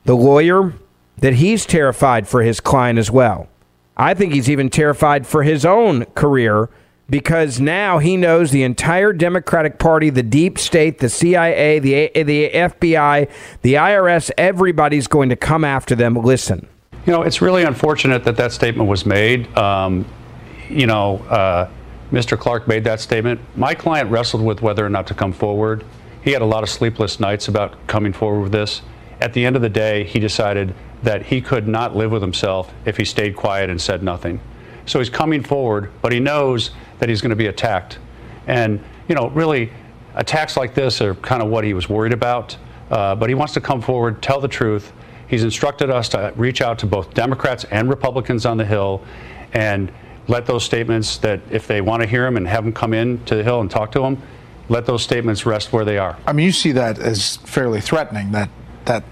the 0.04 0.16
lawyer 0.16 0.74
that 1.18 1.36
he's 1.36 1.66
terrified 1.66 2.28
for 2.28 2.42
his 2.42 2.60
client 2.60 3.00
as 3.00 3.10
well. 3.10 3.48
I 3.96 4.14
think 4.14 4.34
he's 4.34 4.50
even 4.50 4.70
terrified 4.70 5.26
for 5.26 5.44
his 5.44 5.66
own 5.66 6.06
career 6.16 6.70
because 7.14 7.60
now 7.60 8.00
he 8.00 8.18
knows 8.18 8.50
the 8.50 8.64
entire 8.64 9.14
Democratic 9.14 9.78
Party, 9.78 10.10
the 10.10 10.24
deep 10.24 10.58
state, 10.58 10.98
the 10.98 11.10
CIA, 11.10 11.78
the, 11.78 12.10
the 12.24 12.50
FBI, 12.50 13.30
the 13.62 13.76
IRS, 13.76 14.32
everybody's 14.36 15.06
going 15.06 15.30
to 15.30 15.36
come 15.36 15.64
after 15.64 15.94
them. 15.94 16.16
Listen. 16.16 16.68
You 17.06 17.14
know, 17.14 17.22
it's 17.22 17.40
really 17.40 17.62
unfortunate 17.66 18.24
that 18.24 18.36
that 18.38 18.52
statement 18.52 18.90
was 18.90 19.06
made. 19.06 19.56
Um, 19.56 20.08
you 20.70 20.88
know, 20.88 21.20
uh, 21.30 21.70
Mr. 22.12 22.36
Clark 22.36 22.68
made 22.68 22.84
that 22.86 23.00
statement. 23.00 23.40
My 23.56 23.76
client 23.76 24.10
wrestled 24.10 24.44
with 24.44 24.64
whether 24.64 24.84
or 24.84 24.90
not 24.90 25.06
to 25.06 25.14
come 25.14 25.34
forward. 25.34 25.86
He 26.24 26.32
had 26.32 26.42
a 26.42 26.48
lot 26.48 26.64
of 26.64 26.70
sleepless 26.70 27.20
nights 27.20 27.48
about 27.48 27.86
coming 27.86 28.12
forward 28.12 28.42
with 28.42 28.52
this. 28.52 28.82
At 29.22 29.34
the 29.34 29.46
end 29.46 29.56
of 29.56 29.62
the 29.62 29.70
day, 29.70 30.04
he 30.04 30.20
decided 30.20 30.74
that 31.04 31.28
he 31.28 31.42
could 31.42 31.68
not 31.68 31.96
live 31.96 32.10
with 32.10 32.24
himself 32.24 32.74
if 32.86 32.98
he 32.98 33.06
stayed 33.06 33.36
quiet 33.36 33.70
and 33.70 33.80
said 33.80 34.02
nothing. 34.02 34.40
So 34.86 35.00
he's 35.00 35.10
coming 35.10 35.44
forward, 35.44 35.92
but 36.02 36.12
he 36.12 36.20
knows 36.20 36.72
that 37.00 37.10
he's 37.10 37.22
going 37.22 37.30
to 37.32 37.36
be 37.36 37.48
attacked. 37.48 38.00
And, 38.48 38.84
you 39.08 39.16
know, 39.16 39.30
really, 39.30 39.72
attacks 40.16 40.58
like 40.58 40.74
this 40.76 41.02
are 41.02 41.16
kind 41.16 41.42
of 41.42 41.50
what 41.50 41.64
he 41.64 41.74
was 41.74 41.90
worried 41.90 42.14
about. 42.14 42.58
Uh, 42.90 43.16
but 43.16 43.30
he 43.30 43.36
wants 43.36 43.54
to 43.54 43.62
come 43.62 43.82
forward, 43.82 44.22
tell 44.22 44.40
the 44.40 44.48
truth. 44.48 44.92
He's 45.28 45.44
instructed 45.44 45.90
us 45.90 46.10
to 46.10 46.34
reach 46.36 46.62
out 46.62 46.78
to 46.80 46.86
both 46.86 47.14
Democrats 47.14 47.64
and 47.66 47.90
Republicans 47.90 48.46
on 48.46 48.58
the 48.58 48.66
Hill 48.66 49.02
and 49.54 49.92
let 50.28 50.46
those 50.46 50.64
statements 50.64 51.18
that 51.18 51.42
if 51.50 51.66
they 51.66 51.82
want 51.82 52.02
to 52.04 52.08
hear 52.08 52.26
him 52.26 52.38
and 52.38 52.48
have 52.48 52.66
him 52.66 52.74
come 52.74 52.94
in 52.94 53.24
to 53.26 53.36
the 53.36 53.44
Hill 53.44 53.62
and 53.62 53.72
talk 53.72 53.92
to 53.94 54.04
him, 54.04 54.22
let 54.70 54.86
those 54.86 55.02
statements 55.04 55.46
rest 55.46 55.74
where 55.74 55.86
they 55.86 55.98
are. 55.98 56.18
I 56.26 56.34
mean, 56.34 56.46
you 56.46 56.52
see 56.52 56.72
that 56.74 57.00
as 57.00 57.38
fairly 57.38 57.82
threatening, 57.82 58.32
that, 58.32 58.50
that 58.86 59.04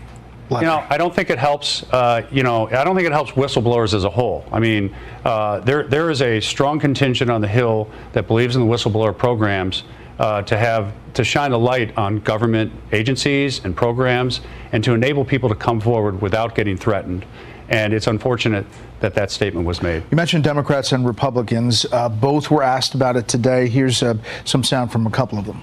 You 0.59 0.67
know, 0.67 0.85
I 0.89 0.97
don't 0.97 1.15
think 1.15 1.29
it 1.29 1.39
helps. 1.39 1.83
Uh, 1.91 2.27
you 2.29 2.43
know, 2.43 2.67
I 2.67 2.83
don't 2.83 2.95
think 2.95 3.07
it 3.07 3.13
helps 3.13 3.31
whistleblowers 3.31 3.93
as 3.93 4.03
a 4.03 4.09
whole. 4.09 4.45
I 4.51 4.59
mean, 4.59 4.93
uh, 5.23 5.61
there 5.61 5.83
there 5.83 6.09
is 6.09 6.21
a 6.21 6.41
strong 6.41 6.79
contingent 6.79 7.31
on 7.31 7.39
the 7.39 7.47
Hill 7.47 7.89
that 8.11 8.27
believes 8.27 8.55
in 8.55 8.67
the 8.67 8.67
whistleblower 8.67 9.17
programs 9.17 9.83
uh, 10.19 10.41
to 10.43 10.57
have 10.57 10.93
to 11.13 11.23
shine 11.23 11.51
a 11.51 11.57
light 11.57 11.97
on 11.97 12.19
government 12.19 12.71
agencies 12.91 13.63
and 13.63 13.75
programs 13.75 14.41
and 14.71 14.83
to 14.83 14.93
enable 14.93 15.23
people 15.23 15.49
to 15.49 15.55
come 15.55 15.79
forward 15.79 16.21
without 16.21 16.53
getting 16.53 16.77
threatened. 16.77 17.25
And 17.69 17.93
it's 17.93 18.07
unfortunate 18.07 18.65
that 18.99 19.13
that 19.15 19.31
statement 19.31 19.65
was 19.65 19.81
made. 19.81 20.03
You 20.11 20.17
mentioned 20.17 20.43
Democrats 20.43 20.91
and 20.91 21.05
Republicans. 21.05 21.85
Uh, 21.91 22.09
both 22.09 22.51
were 22.51 22.63
asked 22.63 22.93
about 22.93 23.15
it 23.15 23.27
today. 23.29 23.69
Here's 23.69 24.03
uh, 24.03 24.15
some 24.43 24.63
sound 24.63 24.91
from 24.91 25.07
a 25.07 25.09
couple 25.09 25.39
of 25.39 25.45
them 25.45 25.61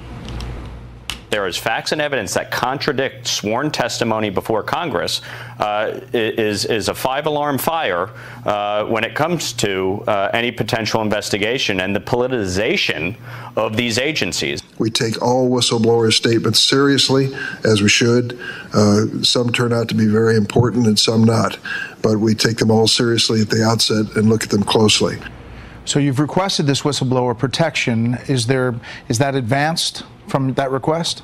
there 1.30 1.46
is 1.46 1.56
facts 1.56 1.92
and 1.92 2.00
evidence 2.00 2.34
that 2.34 2.50
contradict 2.50 3.26
sworn 3.26 3.70
testimony 3.70 4.30
before 4.30 4.62
Congress 4.62 5.20
uh, 5.58 6.00
is, 6.12 6.64
is 6.64 6.88
a 6.88 6.94
five 6.94 7.26
alarm 7.26 7.58
fire 7.58 8.10
uh, 8.46 8.84
when 8.86 9.04
it 9.04 9.14
comes 9.14 9.52
to 9.52 10.02
uh, 10.06 10.30
any 10.32 10.50
potential 10.50 11.02
investigation 11.02 11.80
and 11.80 11.94
the 11.94 12.00
politicization 12.00 13.16
of 13.56 13.76
these 13.76 13.98
agencies. 13.98 14.62
We 14.78 14.90
take 14.90 15.20
all 15.20 15.50
whistleblower 15.50 16.12
statements 16.12 16.60
seriously, 16.60 17.34
as 17.64 17.82
we 17.82 17.88
should. 17.88 18.38
Uh, 18.72 19.22
some 19.22 19.52
turn 19.52 19.72
out 19.72 19.88
to 19.88 19.94
be 19.94 20.06
very 20.06 20.36
important 20.36 20.86
and 20.86 20.98
some 20.98 21.24
not, 21.24 21.58
but 22.02 22.18
we 22.18 22.34
take 22.34 22.58
them 22.58 22.70
all 22.70 22.86
seriously 22.86 23.40
at 23.40 23.50
the 23.50 23.62
outset 23.62 24.16
and 24.16 24.28
look 24.28 24.44
at 24.44 24.50
them 24.50 24.62
closely. 24.62 25.18
So 25.84 25.98
you've 25.98 26.20
requested 26.20 26.66
this 26.66 26.82
whistleblower 26.82 27.36
protection. 27.36 28.18
Is 28.28 28.46
there 28.46 28.74
is 29.08 29.18
that 29.18 29.34
advanced? 29.34 30.04
From 30.28 30.54
that 30.54 30.70
request? 30.70 31.22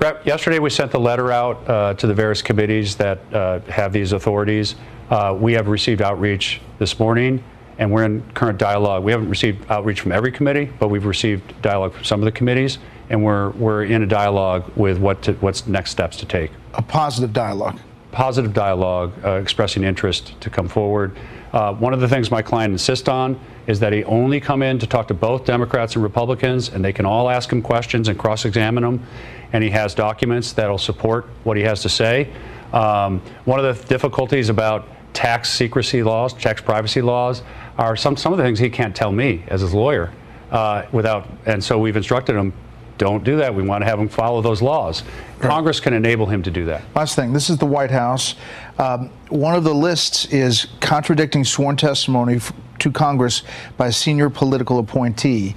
Rep, 0.00 0.24
Yesterday, 0.24 0.58
we 0.58 0.70
sent 0.70 0.92
the 0.92 1.00
letter 1.00 1.32
out 1.32 1.68
uh, 1.68 1.94
to 1.94 2.06
the 2.06 2.14
various 2.14 2.40
committees 2.40 2.96
that 2.96 3.18
uh, 3.34 3.60
have 3.62 3.92
these 3.92 4.12
authorities. 4.12 4.76
Uh, 5.10 5.36
we 5.38 5.52
have 5.54 5.66
received 5.68 6.02
outreach 6.02 6.60
this 6.78 7.00
morning, 7.00 7.42
and 7.78 7.90
we're 7.90 8.04
in 8.04 8.22
current 8.32 8.58
dialogue. 8.58 9.02
We 9.02 9.10
haven't 9.10 9.28
received 9.28 9.68
outreach 9.70 10.00
from 10.00 10.12
every 10.12 10.30
committee, 10.30 10.70
but 10.78 10.88
we've 10.88 11.06
received 11.06 11.60
dialogue 11.62 11.94
from 11.94 12.04
some 12.04 12.20
of 12.20 12.26
the 12.26 12.32
committees, 12.32 12.78
and 13.10 13.24
we're 13.24 13.50
we're 13.50 13.84
in 13.84 14.02
a 14.02 14.06
dialogue 14.06 14.70
with 14.76 14.98
what 14.98 15.22
to, 15.22 15.32
what's 15.34 15.66
next 15.66 15.90
steps 15.90 16.16
to 16.18 16.26
take. 16.26 16.52
A 16.74 16.82
positive 16.82 17.32
dialogue. 17.32 17.80
Positive 18.12 18.54
dialogue, 18.54 19.12
uh, 19.24 19.32
expressing 19.32 19.82
interest 19.82 20.40
to 20.40 20.48
come 20.48 20.68
forward. 20.68 21.16
Uh, 21.52 21.74
one 21.74 21.92
of 21.92 22.00
the 22.00 22.08
things 22.08 22.30
my 22.30 22.42
client 22.42 22.72
insists 22.72 23.08
on 23.08 23.38
is 23.68 23.78
that 23.78 23.92
he 23.92 24.02
only 24.04 24.40
come 24.40 24.62
in 24.62 24.78
to 24.78 24.86
talk 24.86 25.06
to 25.08 25.14
both 25.14 25.44
Democrats 25.44 25.94
and 25.94 26.02
Republicans, 26.02 26.70
and 26.70 26.84
they 26.84 26.92
can 26.92 27.06
all 27.06 27.28
ask 27.28 27.52
him 27.52 27.62
questions 27.62 28.08
and 28.08 28.18
cross-examine 28.18 28.82
him. 28.82 29.06
And 29.52 29.62
he 29.62 29.70
has 29.70 29.94
documents 29.94 30.52
that'll 30.52 30.78
support 30.78 31.26
what 31.44 31.56
he 31.56 31.62
has 31.62 31.82
to 31.82 31.88
say. 31.88 32.32
Um, 32.72 33.20
one 33.44 33.64
of 33.64 33.78
the 33.78 33.86
difficulties 33.86 34.48
about 34.48 34.88
tax 35.12 35.50
secrecy 35.50 36.02
laws, 36.02 36.32
tax 36.32 36.60
privacy 36.62 37.02
laws, 37.02 37.42
are 37.76 37.94
some 37.94 38.16
some 38.16 38.32
of 38.32 38.38
the 38.38 38.42
things 38.42 38.58
he 38.58 38.70
can't 38.70 38.96
tell 38.96 39.12
me 39.12 39.44
as 39.48 39.60
his 39.60 39.72
lawyer 39.72 40.12
uh, 40.50 40.84
without. 40.92 41.28
And 41.46 41.62
so 41.62 41.78
we've 41.78 41.96
instructed 41.96 42.36
him 42.36 42.52
don't 42.98 43.22
do 43.22 43.36
that. 43.36 43.54
We 43.54 43.62
want 43.62 43.82
to 43.82 43.86
have 43.86 43.98
him 43.98 44.08
follow 44.08 44.42
those 44.42 44.60
laws. 44.60 45.04
Right. 45.38 45.48
Congress 45.48 45.78
can 45.78 45.94
enable 45.94 46.26
him 46.26 46.42
to 46.42 46.50
do 46.50 46.64
that. 46.64 46.82
Last 46.96 47.14
thing 47.14 47.32
this 47.32 47.48
is 47.48 47.56
the 47.56 47.66
White 47.66 47.90
House. 47.90 48.34
Um, 48.78 49.10
one 49.28 49.54
of 49.54 49.64
the 49.64 49.74
lists 49.74 50.26
is 50.26 50.66
contradicting 50.80 51.44
sworn 51.44 51.76
testimony 51.76 52.40
to 52.80 52.90
Congress 52.90 53.42
by 53.76 53.88
a 53.88 53.92
senior 53.92 54.30
political 54.30 54.78
appointee. 54.78 55.54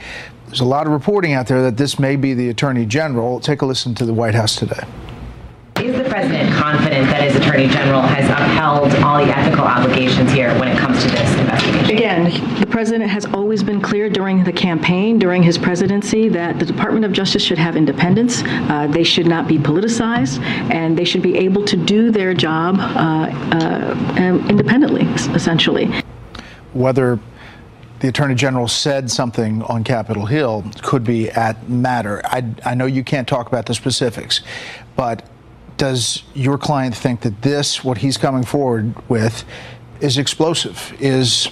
There's 0.48 0.60
a 0.60 0.66
lot 0.66 0.86
of 0.86 0.94
reporting 0.94 1.34
out 1.34 1.48
there 1.48 1.62
that 1.64 1.78
this 1.78 1.98
may 1.98 2.16
be 2.16 2.34
the 2.34 2.50
Attorney 2.50 2.86
General. 2.86 3.40
Take 3.40 3.62
a 3.62 3.66
listen 3.66 3.96
to 3.96 4.06
the 4.06 4.14
White 4.14 4.36
House 4.36 4.56
today. 4.56 4.84
Is 5.82 5.98
the 5.98 6.08
president 6.08 6.54
confident 6.54 7.08
that 7.08 7.24
his 7.24 7.36
attorney 7.36 7.68
general 7.68 8.04
has 8.04 8.30
upheld 8.30 8.94
all 9.04 9.26
the 9.26 9.36
ethical 9.36 9.64
obligations 9.64 10.32
here 10.32 10.54
when 10.60 10.68
it 10.68 10.78
comes 10.78 11.02
to 11.04 11.10
this 11.10 11.36
investigation? 11.38 11.96
Again, 11.96 12.60
the 12.60 12.68
president 12.68 13.10
has 13.10 13.26
always 13.26 13.64
been 13.64 13.82
clear 13.82 14.08
during 14.08 14.44
the 14.44 14.54
campaign, 14.54 15.18
during 15.18 15.42
his 15.42 15.58
presidency, 15.58 16.30
that 16.30 16.60
the 16.60 16.66
Department 16.66 17.04
of 17.04 17.14
Justice 17.14 17.42
should 17.42 17.58
have 17.58 17.76
independence. 17.76 18.44
Uh, 18.46 18.88
they 18.92 19.04
should 19.04 19.26
not 19.26 19.48
be 19.48 19.58
politicized, 19.58 20.40
and 20.70 20.96
they 20.96 21.06
should 21.06 21.24
be 21.24 21.36
able 21.38 21.66
to 21.66 21.76
do 21.78 22.12
their 22.12 22.36
job 22.36 22.76
uh, 22.78 23.32
uh, 23.58 24.48
independently, 24.50 25.06
essentially. 25.34 25.92
Whether 26.74 27.20
the 28.02 28.08
Attorney 28.08 28.34
General 28.34 28.68
said 28.68 29.12
something 29.12 29.62
on 29.64 29.84
Capitol 29.84 30.26
Hill 30.26 30.66
could 30.82 31.04
be 31.04 31.30
at 31.30 31.70
matter. 31.70 32.22
I, 32.26 32.44
I 32.66 32.74
know 32.74 32.88
you 32.88 33.04
can't 33.04 33.28
talk 33.28 33.48
about 33.48 33.68
the 33.68 33.76
specifics, 33.76 34.42
but 34.96 35.30
does 35.78 36.24
your 36.34 36.58
client 36.58 36.96
think 36.96 37.22
that 37.22 37.42
this, 37.44 37.84
what 37.84 38.00
he's 38.00 38.18
coming 38.18 38.44
forward 38.44 38.96
with, 39.08 39.46
is 40.00 40.18
explosive, 40.18 40.96
is 41.00 41.50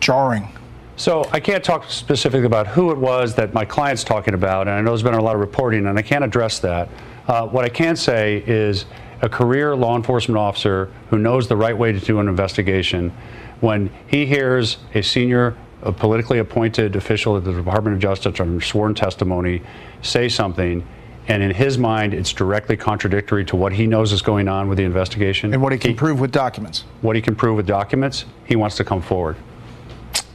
jarring? 0.00 0.48
So 0.96 1.26
I 1.32 1.40
can't 1.40 1.62
talk 1.62 1.88
specifically 1.88 2.46
about 2.46 2.66
who 2.66 2.90
it 2.90 2.98
was 2.98 3.34
that 3.36 3.54
my 3.54 3.64
client's 3.64 4.04
talking 4.04 4.34
about, 4.34 4.66
and 4.66 4.76
I 4.76 4.80
know 4.80 4.90
there's 4.90 5.02
been 5.02 5.14
a 5.14 5.22
lot 5.22 5.34
of 5.34 5.40
reporting, 5.40 5.86
and 5.86 5.98
I 5.98 6.02
can't 6.02 6.24
address 6.24 6.58
that. 6.58 6.88
Uh, 7.28 7.46
what 7.46 7.64
I 7.64 7.68
can 7.68 7.94
say 7.94 8.42
is 8.46 8.84
a 9.22 9.28
career 9.28 9.76
law 9.76 9.96
enforcement 9.96 10.38
officer 10.38 10.90
who 11.08 11.18
knows 11.18 11.46
the 11.46 11.56
right 11.56 11.76
way 11.76 11.92
to 11.92 12.00
do 12.00 12.18
an 12.18 12.28
investigation, 12.28 13.12
when 13.60 13.90
he 14.06 14.26
hears 14.26 14.78
a 14.94 15.02
senior 15.02 15.56
a 15.82 15.92
politically 15.92 16.38
appointed 16.38 16.96
official 16.96 17.36
at 17.36 17.44
the 17.44 17.52
Department 17.52 17.94
of 17.94 18.02
Justice 18.02 18.40
under 18.40 18.60
sworn 18.60 18.94
testimony 18.94 19.62
say 20.02 20.28
something, 20.28 20.86
and 21.28 21.42
in 21.42 21.50
his 21.52 21.78
mind, 21.78 22.12
it's 22.12 22.32
directly 22.32 22.76
contradictory 22.76 23.44
to 23.46 23.56
what 23.56 23.72
he 23.72 23.86
knows 23.86 24.12
is 24.12 24.20
going 24.20 24.48
on 24.48 24.68
with 24.68 24.78
the 24.78 24.84
investigation. 24.84 25.52
And 25.52 25.62
what 25.62 25.72
he 25.72 25.78
can 25.78 25.92
he, 25.92 25.96
prove 25.96 26.20
with 26.20 26.32
documents. 26.32 26.84
What 27.02 27.16
he 27.16 27.22
can 27.22 27.34
prove 27.34 27.56
with 27.56 27.66
documents, 27.66 28.24
he 28.44 28.56
wants 28.56 28.76
to 28.76 28.84
come 28.84 29.00
forward. 29.00 29.36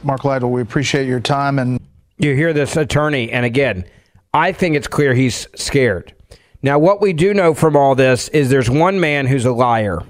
Mark 0.02 0.24
Lytle, 0.24 0.50
we 0.50 0.62
appreciate 0.62 1.06
your 1.06 1.20
time. 1.20 1.58
And 1.58 1.80
you 2.18 2.34
hear 2.34 2.52
this 2.52 2.76
attorney, 2.76 3.30
and 3.30 3.44
again, 3.44 3.84
I 4.32 4.52
think 4.52 4.74
it's 4.74 4.88
clear 4.88 5.14
he's 5.14 5.48
scared. 5.54 6.14
Now, 6.62 6.78
what 6.78 7.00
we 7.00 7.12
do 7.12 7.34
know 7.34 7.54
from 7.54 7.76
all 7.76 7.94
this 7.94 8.28
is 8.28 8.50
there's 8.50 8.70
one 8.70 8.98
man 8.98 9.26
who's 9.26 9.44
a 9.44 9.52
liar. 9.52 10.02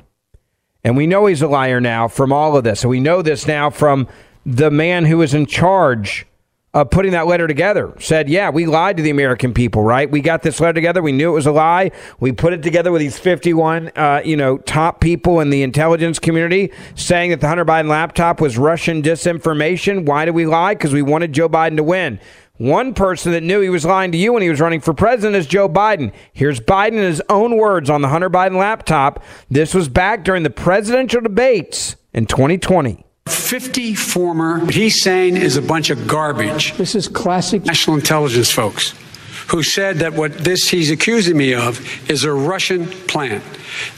And 0.87 0.97
we 0.97 1.09
know 1.09 1.27
he's 1.27 1.43
a 1.43 1.49
liar 1.49 1.81
now 1.81 2.07
from 2.07 2.33
all 2.33 2.57
of 2.57 2.63
this. 2.63 2.85
We 2.85 3.01
know 3.01 3.21
this 3.21 3.49
now 3.49 3.71
from 3.71 4.07
the 4.45 4.71
man 4.71 5.05
who 5.05 5.19
was 5.19 5.35
in 5.35 5.47
charge 5.47 6.29
of 6.75 6.91
putting 6.91 7.11
that 7.11 7.27
letter 7.27 7.49
together 7.49 7.93
said, 7.99 8.29
Yeah, 8.29 8.51
we 8.51 8.67
lied 8.67 8.97
to 8.99 9.03
the 9.03 9.11
American 9.11 9.53
people, 9.53 9.83
right? 9.83 10.09
We 10.09 10.21
got 10.21 10.45
this 10.45 10.61
letter 10.61 10.75
together. 10.75 11.03
We 11.03 11.11
knew 11.11 11.31
it 11.31 11.35
was 11.35 11.47
a 11.47 11.51
lie. 11.51 11.91
We 12.21 12.31
put 12.31 12.53
it 12.53 12.63
together 12.63 12.93
with 12.93 13.01
these 13.01 13.19
51, 13.19 13.89
uh, 13.97 14.23
you 14.25 14.37
know, 14.37 14.59
top 14.59 15.01
people 15.01 15.41
in 15.41 15.51
the 15.51 15.65
intelligence 15.65 16.21
community 16.21 16.71
saying 16.95 17.31
that 17.31 17.41
the 17.41 17.49
Hunter 17.49 17.65
Biden 17.65 17.89
laptop 17.89 18.41
was 18.41 18.57
Russian 18.57 19.03
disinformation. 19.03 20.07
Why 20.07 20.25
did 20.25 20.37
we 20.37 20.47
lie? 20.47 20.75
Because 20.75 20.93
we 20.93 21.03
wanted 21.03 21.33
Joe 21.33 21.49
Biden 21.49 21.79
to 21.79 21.83
win. 21.83 22.21
One 22.59 22.95
person 22.95 23.33
that 23.33 23.43
knew 23.43 23.61
he 23.61 23.69
was 23.69 23.85
lying 23.85 24.13
to 24.13 24.19
you 24.19 24.33
when 24.33 24.43
he 24.43 24.49
was 24.49 24.61
running 24.61 24.81
for 24.81 24.95
president 24.95 25.37
is 25.37 25.47
Joe 25.47 25.69
Biden. 25.69 26.13
Here's 26.33 26.59
Biden 26.59 26.93
in 26.93 27.05
his 27.05 27.23
own 27.29 27.57
words 27.57 27.91
on 27.91 28.01
the 28.01 28.09
Hunter 28.09 28.31
Biden 28.31 28.57
laptop. 28.57 29.23
This 29.51 29.75
was 29.75 29.89
back 29.89 30.25
during 30.25 30.43
the 30.43 30.51
presidential 30.51 31.21
debates 31.21 31.97
in 32.15 32.27
2020. 32.27 33.05
50 33.29 33.95
former, 33.95 34.61
what 34.61 34.75
he's 34.75 35.03
saying 35.03 35.37
is 35.37 35.57
a 35.57 35.63
bunch 35.63 35.91
of 35.91 36.07
garbage. 36.07 36.73
This 36.75 36.95
is 36.95 37.09
classic 37.09 37.65
national 37.65 37.97
intelligence 37.97 38.51
folks 38.51 38.95
who 39.49 39.63
said 39.63 39.99
that 39.99 40.13
what 40.13 40.33
this 40.39 40.69
he's 40.69 40.91
accusing 40.91 41.37
me 41.37 41.55
of 41.55 41.81
is 42.11 42.25
a 42.25 42.33
Russian 42.33 42.87
plant. 42.87 43.45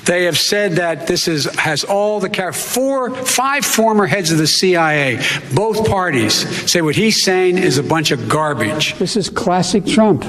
They 0.05 0.25
have 0.25 0.39
said 0.39 0.73
that 0.73 1.07
this 1.07 1.29
is 1.29 1.45
has 1.57 1.85
all 1.85 2.21
the 2.21 2.29
four, 2.53 3.15
five 3.15 3.65
former 3.65 4.07
heads 4.07 4.31
of 4.33 4.39
the 4.39 4.47
CIA, 4.47 5.21
both 5.55 5.89
parties 5.89 6.35
say 6.71 6.83
what 6.83 6.97
he's 6.97 7.23
saying 7.23 7.59
is 7.59 7.79
a 7.79 7.83
bunch 7.83 8.11
of 8.11 8.29
garbage. 8.29 8.95
This 8.95 9.17
is 9.17 9.29
classic 9.31 9.87
Trump. 9.87 10.25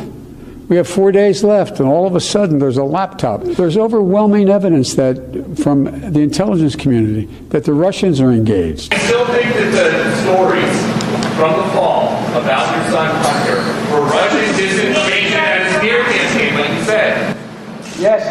We 0.70 0.78
have 0.78 0.88
four 0.88 1.12
days 1.12 1.44
left, 1.44 1.80
and 1.80 1.90
all 1.90 2.06
of 2.06 2.16
a 2.16 2.20
sudden 2.20 2.60
there's 2.60 2.78
a 2.78 2.84
laptop. 2.84 3.42
There's 3.42 3.76
overwhelming 3.76 4.50
evidence 4.50 4.94
that 4.94 5.58
from 5.64 5.86
the 5.86 6.20
intelligence 6.20 6.76
community 6.76 7.26
that 7.50 7.64
the 7.64 7.74
Russians 7.74 8.22
are 8.22 8.32
engaged. 8.32 8.94
I 8.94 9.00
still 9.00 9.26
think 9.26 9.52
that 9.56 9.72
the 9.74 10.16
stories 10.22 11.00
from 11.36 11.58
the 11.58 11.68
fall 11.74 12.20
about 12.38 12.70
your 12.76 12.92
son 12.92 13.10
Hunter 13.24 13.58
were 13.92 14.06
Russian 14.06 14.54
disinformation 14.62 15.32
at 15.32 15.62
a 15.62 15.80
smear 15.80 16.04
campaign, 16.04 16.54
like 16.54 16.78
you 16.78 16.86
said. 16.86 17.36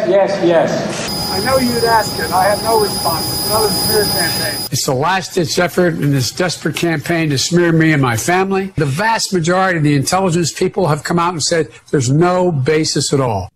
Yes, 0.09 0.31
yes, 0.43 0.69
yes. 0.71 1.29
I 1.29 1.45
know 1.45 1.57
you'd 1.57 1.83
ask 1.83 2.17
it. 2.19 2.31
I 2.31 2.45
have 2.45 2.63
no 2.63 2.81
response. 2.81 3.25
It's 3.27 3.47
another 3.47 3.69
smear 3.69 4.03
campaign. 4.05 4.67
It's 4.71 4.85
the 4.85 4.93
last 4.95 5.35
ditch 5.35 5.59
effort 5.59 5.93
in 5.93 6.09
this 6.09 6.31
desperate 6.31 6.75
campaign 6.75 7.29
to 7.29 7.37
smear 7.37 7.71
me 7.71 7.93
and 7.93 8.01
my 8.01 8.17
family. 8.17 8.73
The 8.75 8.87
vast 8.87 9.31
majority 9.31 9.77
of 9.77 9.83
the 9.83 9.95
intelligence 9.95 10.51
people 10.51 10.87
have 10.87 11.03
come 11.03 11.19
out 11.19 11.33
and 11.33 11.43
said 11.43 11.69
there's 11.91 12.09
no 12.09 12.51
basis 12.51 13.13
at 13.13 13.19
all. 13.21 13.51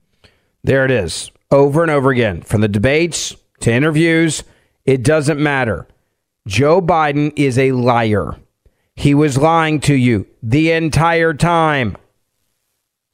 There 0.64 0.86
it 0.86 0.92
is. 0.92 1.32
Over 1.50 1.82
and 1.82 1.90
over 1.90 2.12
again. 2.12 2.44
From 2.44 2.62
the 2.62 2.68
debates 2.68 3.36
to 3.62 3.72
interviews, 3.72 4.44
it 4.86 5.04
doesn't 5.04 5.40
matter. 5.42 5.88
Joe 6.48 6.82
Biden 6.82 7.34
is 7.36 7.58
a 7.58 7.72
liar. 7.72 8.36
He 8.96 9.16
was 9.16 9.38
lying 9.40 9.80
to 9.82 9.96
you 9.96 10.28
the 10.44 10.72
entire 10.72 11.34
time. 11.34 11.98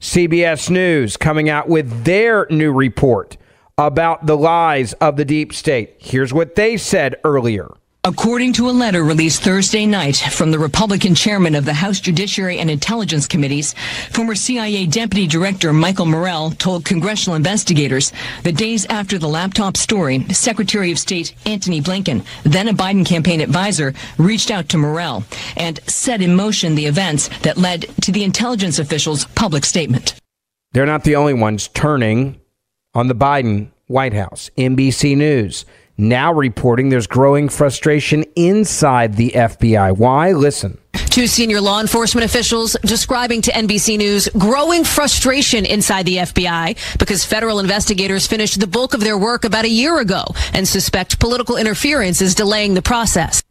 CBS 0.00 0.70
News 0.70 1.18
coming 1.18 1.50
out 1.50 1.68
with 1.68 2.04
their 2.04 2.46
new 2.48 2.72
report 2.72 3.36
about 3.76 4.24
the 4.24 4.36
lies 4.36 4.94
of 4.94 5.16
the 5.16 5.26
deep 5.26 5.52
state. 5.52 5.96
Here's 5.98 6.32
what 6.32 6.54
they 6.54 6.78
said 6.78 7.16
earlier. 7.22 7.70
According 8.04 8.54
to 8.54 8.70
a 8.70 8.72
letter 8.72 9.04
released 9.04 9.42
Thursday 9.42 9.84
night 9.84 10.16
from 10.16 10.50
the 10.50 10.58
Republican 10.58 11.14
chairman 11.14 11.54
of 11.54 11.66
the 11.66 11.74
House 11.74 12.00
Judiciary 12.00 12.58
and 12.58 12.70
Intelligence 12.70 13.26
Committees, 13.26 13.74
former 14.10 14.34
CIA 14.34 14.86
Deputy 14.86 15.26
Director 15.26 15.70
Michael 15.74 16.06
Morell 16.06 16.52
told 16.52 16.86
congressional 16.86 17.36
investigators 17.36 18.10
that 18.42 18.56
days 18.56 18.86
after 18.86 19.18
the 19.18 19.28
laptop 19.28 19.76
story, 19.76 20.24
Secretary 20.30 20.90
of 20.90 20.98
State 20.98 21.34
Antony 21.44 21.82
Blinken, 21.82 22.24
then 22.44 22.68
a 22.68 22.72
Biden 22.72 23.04
campaign 23.04 23.42
advisor, 23.42 23.92
reached 24.16 24.50
out 24.50 24.70
to 24.70 24.78
Morell 24.78 25.22
and 25.58 25.78
set 25.86 26.22
in 26.22 26.34
motion 26.34 26.76
the 26.76 26.86
events 26.86 27.28
that 27.40 27.58
led 27.58 27.82
to 28.00 28.12
the 28.12 28.24
intelligence 28.24 28.78
official's 28.78 29.26
public 29.26 29.62
statement. 29.62 30.14
They're 30.72 30.86
not 30.86 31.04
the 31.04 31.16
only 31.16 31.34
ones 31.34 31.68
turning 31.68 32.40
on 32.94 33.08
the 33.08 33.14
Biden 33.14 33.72
White 33.88 34.14
House. 34.14 34.48
NBC 34.56 35.18
News 35.18 35.66
now 36.00 36.32
reporting 36.32 36.88
there's 36.88 37.06
growing 37.06 37.48
frustration 37.48 38.24
inside 38.34 39.14
the 39.16 39.30
FBI. 39.30 39.96
Why? 39.96 40.32
Listen. 40.32 40.78
Two 41.10 41.26
senior 41.26 41.60
law 41.60 41.80
enforcement 41.80 42.24
officials 42.24 42.76
describing 42.82 43.42
to 43.42 43.50
NBC 43.52 43.98
News 43.98 44.28
growing 44.38 44.84
frustration 44.84 45.66
inside 45.66 46.06
the 46.06 46.16
FBI 46.18 46.98
because 46.98 47.24
federal 47.24 47.58
investigators 47.58 48.26
finished 48.26 48.60
the 48.60 48.66
bulk 48.66 48.94
of 48.94 49.00
their 49.00 49.18
work 49.18 49.44
about 49.44 49.64
a 49.64 49.68
year 49.68 49.98
ago 49.98 50.24
and 50.52 50.66
suspect 50.66 51.20
political 51.20 51.56
interference 51.56 52.22
is 52.22 52.34
delaying 52.34 52.74
the 52.74 52.82
process. 52.82 53.42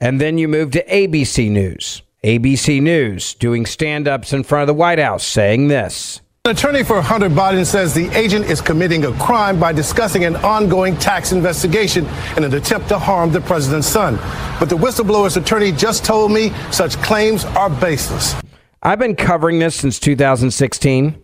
And 0.00 0.20
then 0.20 0.38
you 0.38 0.48
move 0.48 0.72
to 0.72 0.84
ABC 0.86 1.50
News. 1.50 2.02
ABC 2.24 2.82
News 2.82 3.34
doing 3.34 3.64
stand 3.64 4.08
ups 4.08 4.32
in 4.32 4.42
front 4.42 4.62
of 4.62 4.66
the 4.66 4.74
White 4.74 4.98
House 4.98 5.24
saying 5.26 5.68
this. 5.68 6.20
An 6.46 6.50
attorney 6.50 6.82
for 6.82 7.00
Hunter 7.00 7.30
Biden 7.30 7.64
says 7.64 7.94
the 7.94 8.10
agent 8.10 8.44
is 8.44 8.60
committing 8.60 9.06
a 9.06 9.12
crime 9.14 9.58
by 9.58 9.72
discussing 9.72 10.26
an 10.26 10.36
ongoing 10.36 10.94
tax 10.98 11.32
investigation 11.32 12.06
in 12.36 12.44
an 12.44 12.52
attempt 12.52 12.88
to 12.88 12.98
harm 12.98 13.32
the 13.32 13.40
president's 13.40 13.86
son. 13.86 14.16
But 14.60 14.68
the 14.68 14.76
whistleblower's 14.76 15.38
attorney 15.38 15.72
just 15.72 16.04
told 16.04 16.30
me 16.30 16.52
such 16.70 16.98
claims 16.98 17.46
are 17.46 17.70
baseless. 17.70 18.34
I've 18.82 18.98
been 18.98 19.16
covering 19.16 19.58
this 19.58 19.74
since 19.74 19.98
2016, 19.98 21.18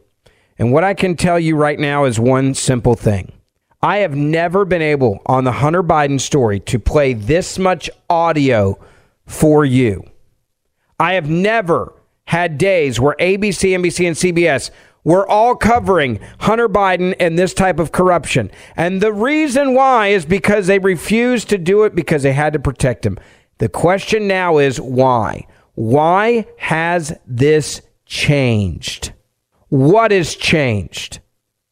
and 0.58 0.72
what 0.72 0.84
I 0.84 0.94
can 0.94 1.16
tell 1.16 1.38
you 1.38 1.54
right 1.54 1.78
now 1.78 2.06
is 2.06 2.18
one 2.18 2.54
simple 2.54 2.94
thing. 2.94 3.30
I 3.82 3.98
have 3.98 4.16
never 4.16 4.64
been 4.64 4.80
able 4.80 5.20
on 5.26 5.44
the 5.44 5.52
Hunter 5.52 5.82
Biden 5.82 6.18
story 6.18 6.60
to 6.60 6.78
play 6.78 7.12
this 7.12 7.58
much 7.58 7.90
audio 8.08 8.82
for 9.26 9.66
you. 9.66 10.02
I 10.98 11.12
have 11.12 11.28
never 11.28 11.92
had 12.24 12.56
days 12.56 12.98
where 12.98 13.16
ABC, 13.16 13.76
NBC, 13.76 14.06
and 14.06 14.16
CBS 14.16 14.70
we're 15.04 15.26
all 15.26 15.56
covering 15.56 16.20
Hunter 16.40 16.68
Biden 16.68 17.14
and 17.18 17.38
this 17.38 17.54
type 17.54 17.78
of 17.78 17.92
corruption. 17.92 18.50
And 18.76 19.00
the 19.00 19.12
reason 19.12 19.74
why 19.74 20.08
is 20.08 20.26
because 20.26 20.66
they 20.66 20.78
refused 20.78 21.48
to 21.50 21.58
do 21.58 21.84
it 21.84 21.94
because 21.94 22.22
they 22.22 22.32
had 22.32 22.52
to 22.52 22.58
protect 22.58 23.06
him. 23.06 23.18
The 23.58 23.68
question 23.68 24.26
now 24.26 24.58
is 24.58 24.80
why? 24.80 25.46
Why 25.74 26.46
has 26.58 27.16
this 27.26 27.82
changed? 28.04 29.12
What 29.68 30.10
has 30.10 30.34
changed? 30.34 31.20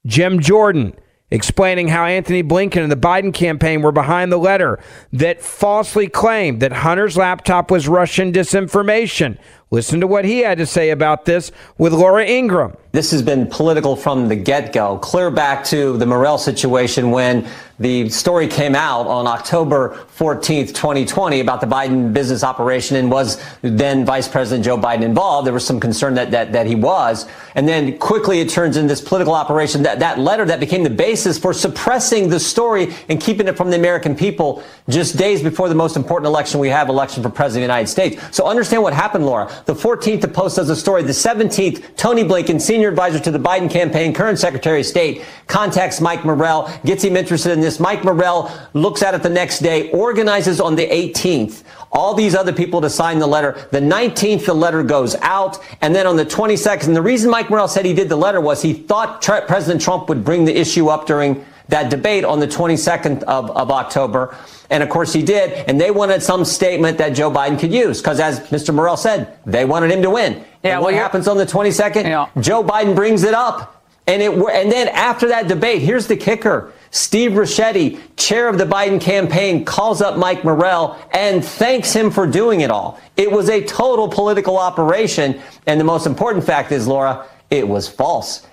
Jim 0.06 0.40
Jordan 0.40 0.94
explaining 1.30 1.88
how 1.88 2.04
Antony 2.04 2.42
Blinken 2.42 2.82
and 2.82 2.92
the 2.92 2.96
Biden 2.96 3.34
campaign 3.34 3.82
were 3.82 3.92
behind 3.92 4.32
the 4.32 4.38
letter 4.38 4.78
that 5.12 5.42
falsely 5.42 6.08
claimed 6.08 6.60
that 6.60 6.72
Hunter's 6.72 7.16
laptop 7.16 7.70
was 7.70 7.88
Russian 7.88 8.32
disinformation. 8.32 9.38
Listen 9.70 10.00
to 10.00 10.06
what 10.06 10.24
he 10.24 10.38
had 10.40 10.58
to 10.58 10.66
say 10.66 10.90
about 10.90 11.26
this 11.26 11.52
with 11.76 11.92
Laura 11.92 12.24
Ingraham. 12.24 12.76
This 12.98 13.12
has 13.12 13.22
been 13.22 13.46
political 13.46 13.94
from 13.94 14.26
the 14.26 14.34
get 14.34 14.72
go, 14.72 14.98
clear 14.98 15.30
back 15.30 15.62
to 15.66 15.96
the 15.98 16.04
Morell 16.04 16.37
situation 16.37 17.12
when 17.12 17.46
the 17.78 18.08
story 18.08 18.48
came 18.48 18.74
out 18.74 19.06
on 19.06 19.28
October 19.28 20.04
14th, 20.18 20.68
2020 20.68 21.38
about 21.38 21.61
the 21.61 21.66
Biden 21.66 22.12
business 22.12 22.42
operation 22.42 22.96
and 22.96 23.08
was 23.08 23.40
then 23.62 24.04
Vice 24.04 24.26
President 24.26 24.64
Joe 24.64 24.76
Biden 24.76 25.02
involved. 25.02 25.46
There 25.46 25.54
was 25.54 25.64
some 25.64 25.78
concern 25.78 26.14
that, 26.14 26.32
that, 26.32 26.52
that 26.52 26.66
he 26.66 26.74
was. 26.74 27.26
And 27.54 27.68
then 27.68 27.96
quickly 27.98 28.40
it 28.40 28.48
turns 28.48 28.76
into 28.76 28.88
this 28.88 29.00
political 29.00 29.32
operation. 29.32 29.84
That, 29.84 30.00
that 30.00 30.18
letter 30.18 30.44
that 30.46 30.58
became 30.58 30.82
the 30.82 30.90
basis 30.90 31.38
for 31.38 31.52
suppressing 31.52 32.28
the 32.28 32.40
story 32.40 32.94
and 33.08 33.20
keeping 33.20 33.46
it 33.46 33.56
from 33.56 33.70
the 33.70 33.76
American 33.76 34.16
people 34.16 34.64
just 34.88 35.16
days 35.16 35.40
before 35.40 35.68
the 35.68 35.74
most 35.76 35.96
important 35.96 36.26
election 36.26 36.58
we 36.58 36.68
have, 36.70 36.88
election 36.88 37.22
for 37.22 37.30
President 37.30 37.62
of 37.62 37.68
the 37.68 37.74
United 37.74 37.88
States. 37.88 38.37
So 38.37 38.48
understand 38.48 38.82
what 38.82 38.92
happened, 38.92 39.24
Laura. 39.24 39.48
The 39.66 39.74
14th, 39.74 40.20
the 40.20 40.28
Post 40.28 40.56
does 40.56 40.68
a 40.68 40.74
story. 40.74 41.04
The 41.04 41.12
17th, 41.12 41.96
Tony 41.96 42.24
Blinken, 42.24 42.61
senior 42.61 42.88
advisor 42.88 43.18
to 43.20 43.31
the 43.31 43.38
Biden 43.38 43.70
campaign, 43.70 44.12
current 44.12 44.38
Secretary 44.38 44.81
of 44.81 44.87
State, 44.87 45.24
contacts 45.46 46.01
Mike 46.01 46.24
Morell, 46.24 46.70
gets 46.85 47.05
him 47.05 47.16
interested 47.16 47.53
in 47.53 47.61
this. 47.61 47.79
Mike 47.79 48.05
Morell 48.05 48.51
looks 48.74 49.03
at 49.03 49.14
it 49.14 49.22
the 49.22 49.29
next 49.29 49.61
day, 49.61 49.90
organizes 49.90 50.61
on 50.61 50.74
the 50.74 50.87
18th 50.87 51.64
all 51.90 52.14
these 52.14 52.35
other 52.35 52.53
people 52.53 52.81
to 52.81 52.90
sign 52.90 53.18
the 53.18 53.27
letter. 53.27 53.66
The 53.70 53.81
19th, 53.81 54.46
the 54.46 54.55
letter 54.55 54.83
goes 54.83 55.14
out. 55.16 55.59
And 55.81 55.94
then 55.94 56.07
on 56.07 56.16
the 56.16 56.27
22nd, 56.27 56.92
the 56.94 57.03
reason 57.03 57.31
Mike 57.31 57.51
Morell 57.51 57.68
said 57.68 57.85
he 57.85 57.94
did 57.94 58.09
the 58.09 58.16
letter 58.16 58.40
was 58.40 58.62
he 58.62 58.74
thought 58.74 59.22
President 59.22 59.81
Trump 59.81 60.09
would 60.09 60.24
bring 60.24 60.44
the 60.44 60.57
issue 60.57 60.88
up 60.88 61.07
during 61.07 61.44
that 61.68 61.90
debate 61.90 62.24
on 62.24 62.40
the 62.40 62.48
22nd 62.48 63.22
of, 63.24 63.50
of 63.50 63.70
October. 63.70 64.37
And 64.70 64.83
of 64.83 64.88
course 64.88 65.12
he 65.12 65.22
did. 65.22 65.52
And 65.68 65.81
they 65.81 65.90
wanted 65.90 66.22
some 66.22 66.44
statement 66.44 66.98
that 66.98 67.11
Joe 67.11 67.31
Biden 67.31 67.59
could 67.59 67.72
use. 67.72 68.00
Because 68.00 68.20
as 68.20 68.40
Mr. 68.48 68.74
Morell 68.74 68.96
said, 68.96 69.38
they 69.46 69.64
wanted 69.64 69.90
him 69.90 70.02
to 70.02 70.11
win. 70.11 70.44
Yeah, 70.62 70.74
and 70.74 70.83
what 70.83 70.94
happens 70.94 71.28
on 71.28 71.37
the 71.37 71.46
22nd? 71.46 72.04
Yeah. 72.04 72.28
Joe 72.40 72.64
Biden 72.64 72.94
brings 72.94 73.22
it 73.22 73.35
up. 73.35 73.74
And, 74.07 74.22
it, 74.22 74.31
and 74.33 74.72
then 74.72 74.88
after 74.88 75.28
that 75.28 75.48
debate, 75.48 75.83
here's 75.83 76.07
the 76.07 76.16
kicker. 76.16 76.72
Steve 76.90 77.33
Ricchetti, 77.33 78.00
chair 78.16 78.48
of 78.48 78.57
the 78.57 78.64
Biden 78.64 78.98
campaign, 78.98 79.66
calls 79.66 80.00
up 80.00 80.16
Mike 80.16 80.44
Morell 80.44 80.98
and 81.12 81.44
thanks 81.44 81.92
him 81.92 82.11
for 82.11 82.26
doing 82.26 82.62
it 82.62 82.70
all. 82.70 82.98
It 83.18 83.31
was 83.31 83.50
a 83.50 83.62
total 83.62 84.09
political 84.09 84.57
operation. 84.57 85.42
And 85.66 85.78
the 85.78 85.85
most 85.85 86.07
important 86.07 86.44
fact 86.44 86.72
is, 86.72 86.88
Laura, 86.88 87.26
it 87.50 87.68
was 87.68 87.87
false. 87.87 88.46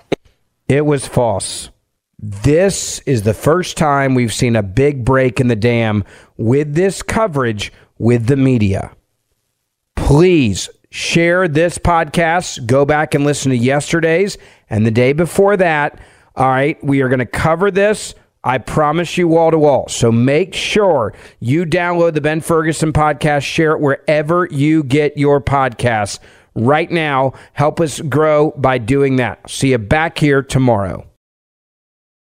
It 0.68 0.84
was 0.84 1.06
false. 1.06 1.70
This 2.18 3.00
is 3.00 3.22
the 3.22 3.34
first 3.34 3.76
time 3.76 4.14
we've 4.14 4.32
seen 4.32 4.56
a 4.56 4.62
big 4.62 5.04
break 5.04 5.38
in 5.38 5.48
the 5.48 5.56
dam 5.56 6.02
with 6.36 6.74
this 6.74 7.02
coverage 7.02 7.72
with 7.98 8.26
the 8.26 8.36
media. 8.36 8.92
Please 9.96 10.70
share 10.90 11.46
this 11.46 11.76
podcast. 11.76 12.66
Go 12.66 12.86
back 12.86 13.14
and 13.14 13.24
listen 13.24 13.50
to 13.50 13.56
yesterday's 13.56 14.38
and 14.70 14.86
the 14.86 14.90
day 14.90 15.12
before 15.12 15.58
that. 15.58 16.00
All 16.36 16.48
right, 16.48 16.82
we 16.82 17.02
are 17.02 17.08
going 17.08 17.18
to 17.18 17.26
cover 17.26 17.70
this. 17.70 18.14
I 18.42 18.58
promise 18.58 19.18
you 19.18 19.28
wall 19.28 19.50
to 19.50 19.58
wall. 19.58 19.88
So 19.88 20.10
make 20.10 20.54
sure 20.54 21.12
you 21.40 21.66
download 21.66 22.14
the 22.14 22.20
Ben 22.20 22.40
Ferguson 22.40 22.92
podcast, 22.92 23.42
share 23.42 23.72
it 23.72 23.80
wherever 23.80 24.46
you 24.50 24.84
get 24.84 25.18
your 25.18 25.40
podcasts 25.40 26.18
right 26.54 26.90
now. 26.90 27.34
Help 27.52 27.80
us 27.80 28.00
grow 28.00 28.52
by 28.52 28.78
doing 28.78 29.16
that. 29.16 29.50
See 29.50 29.72
you 29.72 29.78
back 29.78 30.18
here 30.18 30.42
tomorrow. 30.42 31.06